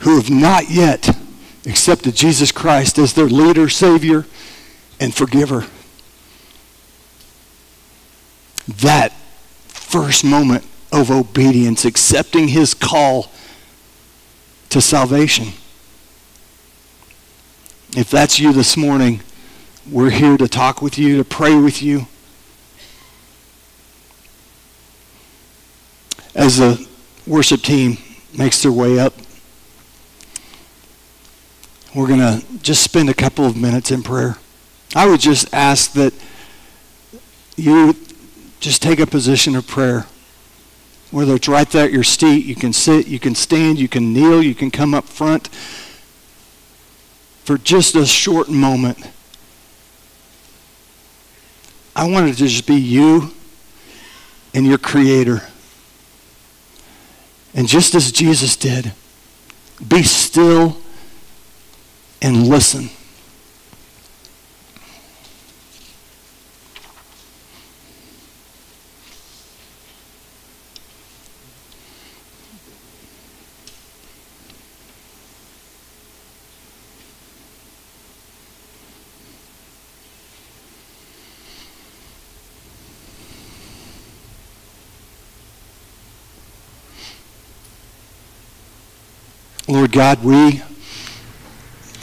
who 0.00 0.16
have 0.16 0.28
not 0.28 0.68
yet 0.68 1.16
accepted 1.64 2.14
Jesus 2.14 2.52
Christ 2.52 2.98
as 2.98 3.14
their 3.14 3.26
leader, 3.26 3.70
Savior, 3.70 4.26
and 5.00 5.14
forgiver. 5.14 5.66
That 8.68 9.12
first 9.68 10.24
moment 10.24 10.64
of 10.92 11.10
obedience, 11.10 11.86
accepting 11.86 12.48
his 12.48 12.74
call 12.74 13.32
to 14.68 14.82
salvation. 14.82 15.48
If 17.96 18.10
that's 18.10 18.38
you 18.38 18.52
this 18.52 18.76
morning, 18.76 19.22
we're 19.90 20.10
here 20.10 20.36
to 20.36 20.48
talk 20.48 20.82
with 20.82 20.98
you, 20.98 21.16
to 21.16 21.24
pray 21.24 21.54
with 21.54 21.82
you. 21.82 22.08
As 26.36 26.58
the 26.58 26.86
worship 27.26 27.62
team 27.62 27.98
makes 28.38 28.62
their 28.62 28.70
way 28.70 29.00
up, 29.00 29.12
we're 31.96 32.06
going 32.06 32.20
to 32.20 32.44
just 32.62 32.84
spend 32.84 33.10
a 33.10 33.14
couple 33.14 33.44
of 33.44 33.56
minutes 33.56 33.90
in 33.90 34.04
prayer. 34.04 34.36
I 34.94 35.08
would 35.08 35.18
just 35.18 35.52
ask 35.52 35.92
that 35.94 36.14
you 37.56 37.96
just 38.60 38.80
take 38.80 39.00
a 39.00 39.06
position 39.06 39.56
of 39.56 39.66
prayer. 39.66 40.06
Whether 41.10 41.34
it's 41.34 41.48
right 41.48 41.68
there 41.68 41.86
at 41.86 41.92
your 41.92 42.04
seat, 42.04 42.46
you 42.46 42.54
can 42.54 42.72
sit, 42.72 43.08
you 43.08 43.18
can 43.18 43.34
stand, 43.34 43.80
you 43.80 43.88
can 43.88 44.12
kneel, 44.12 44.40
you 44.40 44.54
can 44.54 44.70
come 44.70 44.94
up 44.94 45.06
front 45.06 45.48
for 47.44 47.58
just 47.58 47.96
a 47.96 48.06
short 48.06 48.48
moment 48.48 49.10
I 51.96 52.06
wanted 52.06 52.36
to 52.36 52.46
just 52.46 52.66
be 52.66 52.74
you 52.74 53.30
and 54.52 54.66
your 54.66 54.76
creator. 54.76 55.40
And 57.56 57.66
just 57.66 57.94
as 57.94 58.12
Jesus 58.12 58.54
did, 58.54 58.92
be 59.88 60.02
still 60.02 60.76
and 62.20 62.46
listen. 62.46 62.90
Lord 89.86 90.18
God, 90.18 90.24
we 90.24 90.62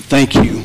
thank 0.08 0.36
you 0.36 0.62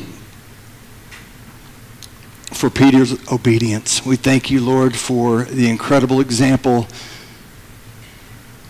for 2.45 2.69
Peter's 2.69 3.29
obedience. 3.29 4.05
We 4.05 4.15
thank 4.15 4.49
you, 4.49 4.61
Lord, 4.61 4.95
for 4.95 5.43
the 5.43 5.69
incredible 5.69 6.21
example 6.21 6.87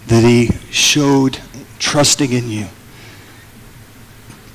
that 0.07 0.23
he 0.23 0.49
showed 0.71 1.39
trusting 1.77 2.31
in 2.31 2.49
you. 2.49 2.65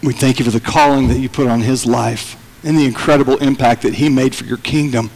We 0.02 0.12
thank 0.12 0.40
you 0.40 0.44
for 0.44 0.50
the 0.50 0.58
calling 0.58 1.06
that 1.06 1.20
you 1.20 1.28
put 1.28 1.46
on 1.46 1.60
his 1.60 1.86
life 1.86 2.34
and 2.64 2.76
the 2.76 2.86
incredible 2.86 3.36
impact 3.36 3.82
that 3.82 3.94
he 3.94 4.08
made 4.08 4.34
for 4.34 4.42
your 4.42 4.58
kingdom. 4.58 5.08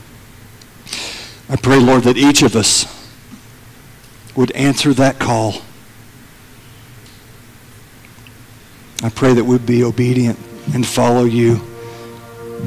I 1.49 1.57
pray, 1.57 1.81
Lord, 1.81 2.05
that 2.05 2.17
each 2.17 2.43
of 2.43 2.55
us 2.55 2.87
would 4.37 4.53
answer 4.53 4.95
that 4.95 5.19
call 5.19 5.63
I 9.01 9.11
pray 9.11 9.33
that 9.33 9.45
we'd 9.45 9.65
be 9.65 9.85
obedient 9.85 10.37
and 10.75 10.85
follow 10.85 11.23
you 11.23 11.61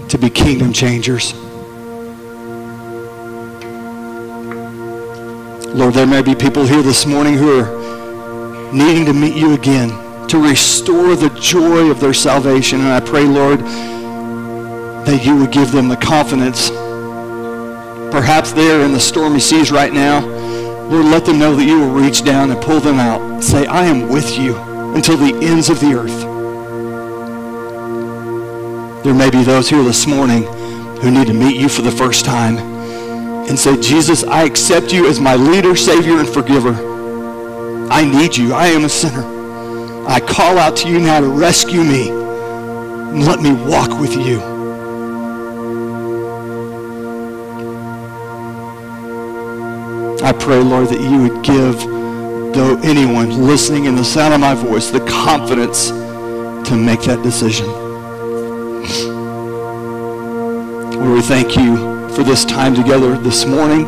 to 0.08 0.18
be 0.18 0.30
kingdom 0.30 0.72
changers. 0.72 1.34
Lord, 5.74 5.94
there 5.94 6.08
may 6.08 6.22
be 6.22 6.34
people 6.34 6.66
here 6.66 6.82
this 6.82 7.06
morning 7.06 7.34
who 7.34 7.60
are 7.60 8.72
needing 8.72 9.06
to 9.08 9.14
meet 9.14 9.36
you 9.36 9.56
again, 9.56 9.90
to 10.30 10.42
restore 10.42 11.18
the 11.18 11.38
joy 11.38 11.92
of 11.92 12.00
their 12.00 12.14
salvation. 12.14 12.80
And 12.80 12.90
I 12.90 13.02
pray, 13.02 13.26
Lord, 13.26 13.60
that 13.60 15.26
you 15.26 15.36
would 15.36 15.52
give 15.52 15.74
them 15.74 15.90
the 15.90 15.98
confidence. 15.98 16.70
Perhaps 18.10 18.54
they're 18.54 18.86
in 18.86 18.94
the 18.94 19.02
stormy 19.02 19.42
seas 19.42 19.70
right 19.70 19.92
now. 19.92 20.26
Lord, 20.88 21.08
let 21.08 21.26
them 21.26 21.40
know 21.40 21.58
that 21.58 21.66
you 21.66 21.78
will 21.78 21.92
reach 21.92 22.24
down 22.24 22.52
and 22.52 22.62
pull 22.62 22.80
them 22.80 23.00
out. 23.00 23.44
Say, 23.44 23.66
I 23.66 23.84
am 23.84 24.08
with 24.08 24.38
you 24.38 24.71
until 24.96 25.18
the 25.18 25.34
ends 25.46 25.70
of 25.70 25.80
the 25.80 25.94
earth. 25.94 26.32
There 29.04 29.14
may 29.14 29.30
be 29.30 29.44
those 29.44 29.70
here 29.70 29.84
this 29.84 30.06
morning 30.06 30.44
who 31.02 31.10
need 31.10 31.28
to 31.28 31.34
meet 31.34 31.56
you 31.56 31.70
for 31.70 31.82
the 31.82 31.92
first 31.92 32.24
time 32.24 32.58
and 32.58 33.58
say, 33.58 33.80
Jesus, 33.82 34.24
I 34.24 34.44
accept 34.44 34.94
you 34.94 35.08
as 35.08 35.20
my 35.20 35.36
leader, 35.36 35.76
Savior, 35.76 36.20
and 36.20 36.30
forgiver. 36.30 36.74
I 37.92 38.06
need 38.06 38.38
you. 38.38 38.54
I 38.54 38.68
am 38.68 38.86
a 38.86 38.90
sinner. 38.90 39.26
I 40.08 40.20
call 40.20 40.58
out 40.58 40.78
to 40.78 40.90
you 40.90 41.00
now 41.00 41.20
to 41.20 41.28
rescue 41.28 41.84
me 41.84 42.10
and 42.10 43.26
let 43.26 43.42
me 43.42 43.52
walk 43.52 44.00
with 44.00 44.16
you. 44.16 44.40
I 50.24 50.32
pray, 50.34 50.60
Lord, 50.60 50.90
that 50.90 51.02
you 51.02 51.24
would 51.24 51.44
give 51.44 52.01
though 52.54 52.78
anyone 52.84 53.30
listening 53.48 53.86
in 53.86 53.96
the 53.96 54.04
sound 54.04 54.34
of 54.34 54.40
my 54.40 54.54
voice 54.54 54.90
the 54.90 55.00
confidence 55.08 55.90
to 55.90 56.76
make 56.76 57.02
that 57.02 57.22
decision. 57.24 57.68
Lord, 61.00 61.14
we 61.14 61.22
thank 61.22 61.56
you 61.56 61.78
for 62.10 62.24
this 62.24 62.46
time 62.46 62.76
together 62.76 63.18
this 63.18 63.46
morning. 63.46 63.88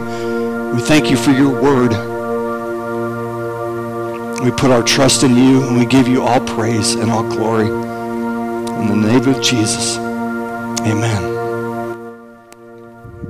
We 0.74 0.82
thank 0.82 1.10
you 1.10 1.18
for 1.18 1.32
your 1.32 1.52
word. 1.62 1.92
We 4.44 4.52
put 4.52 4.72
our 4.72 4.84
trust 4.84 5.24
in 5.24 5.36
you 5.36 5.64
and 5.64 5.78
we 5.78 5.86
give 5.86 6.08
you 6.08 6.24
all 6.24 6.40
praise 6.42 6.96
and 6.96 7.12
all 7.12 7.24
glory. 7.24 7.68
In 7.68 8.88
the 8.88 9.08
name 9.08 9.28
of 9.28 9.42
Jesus, 9.42 9.98
amen. 9.98 11.33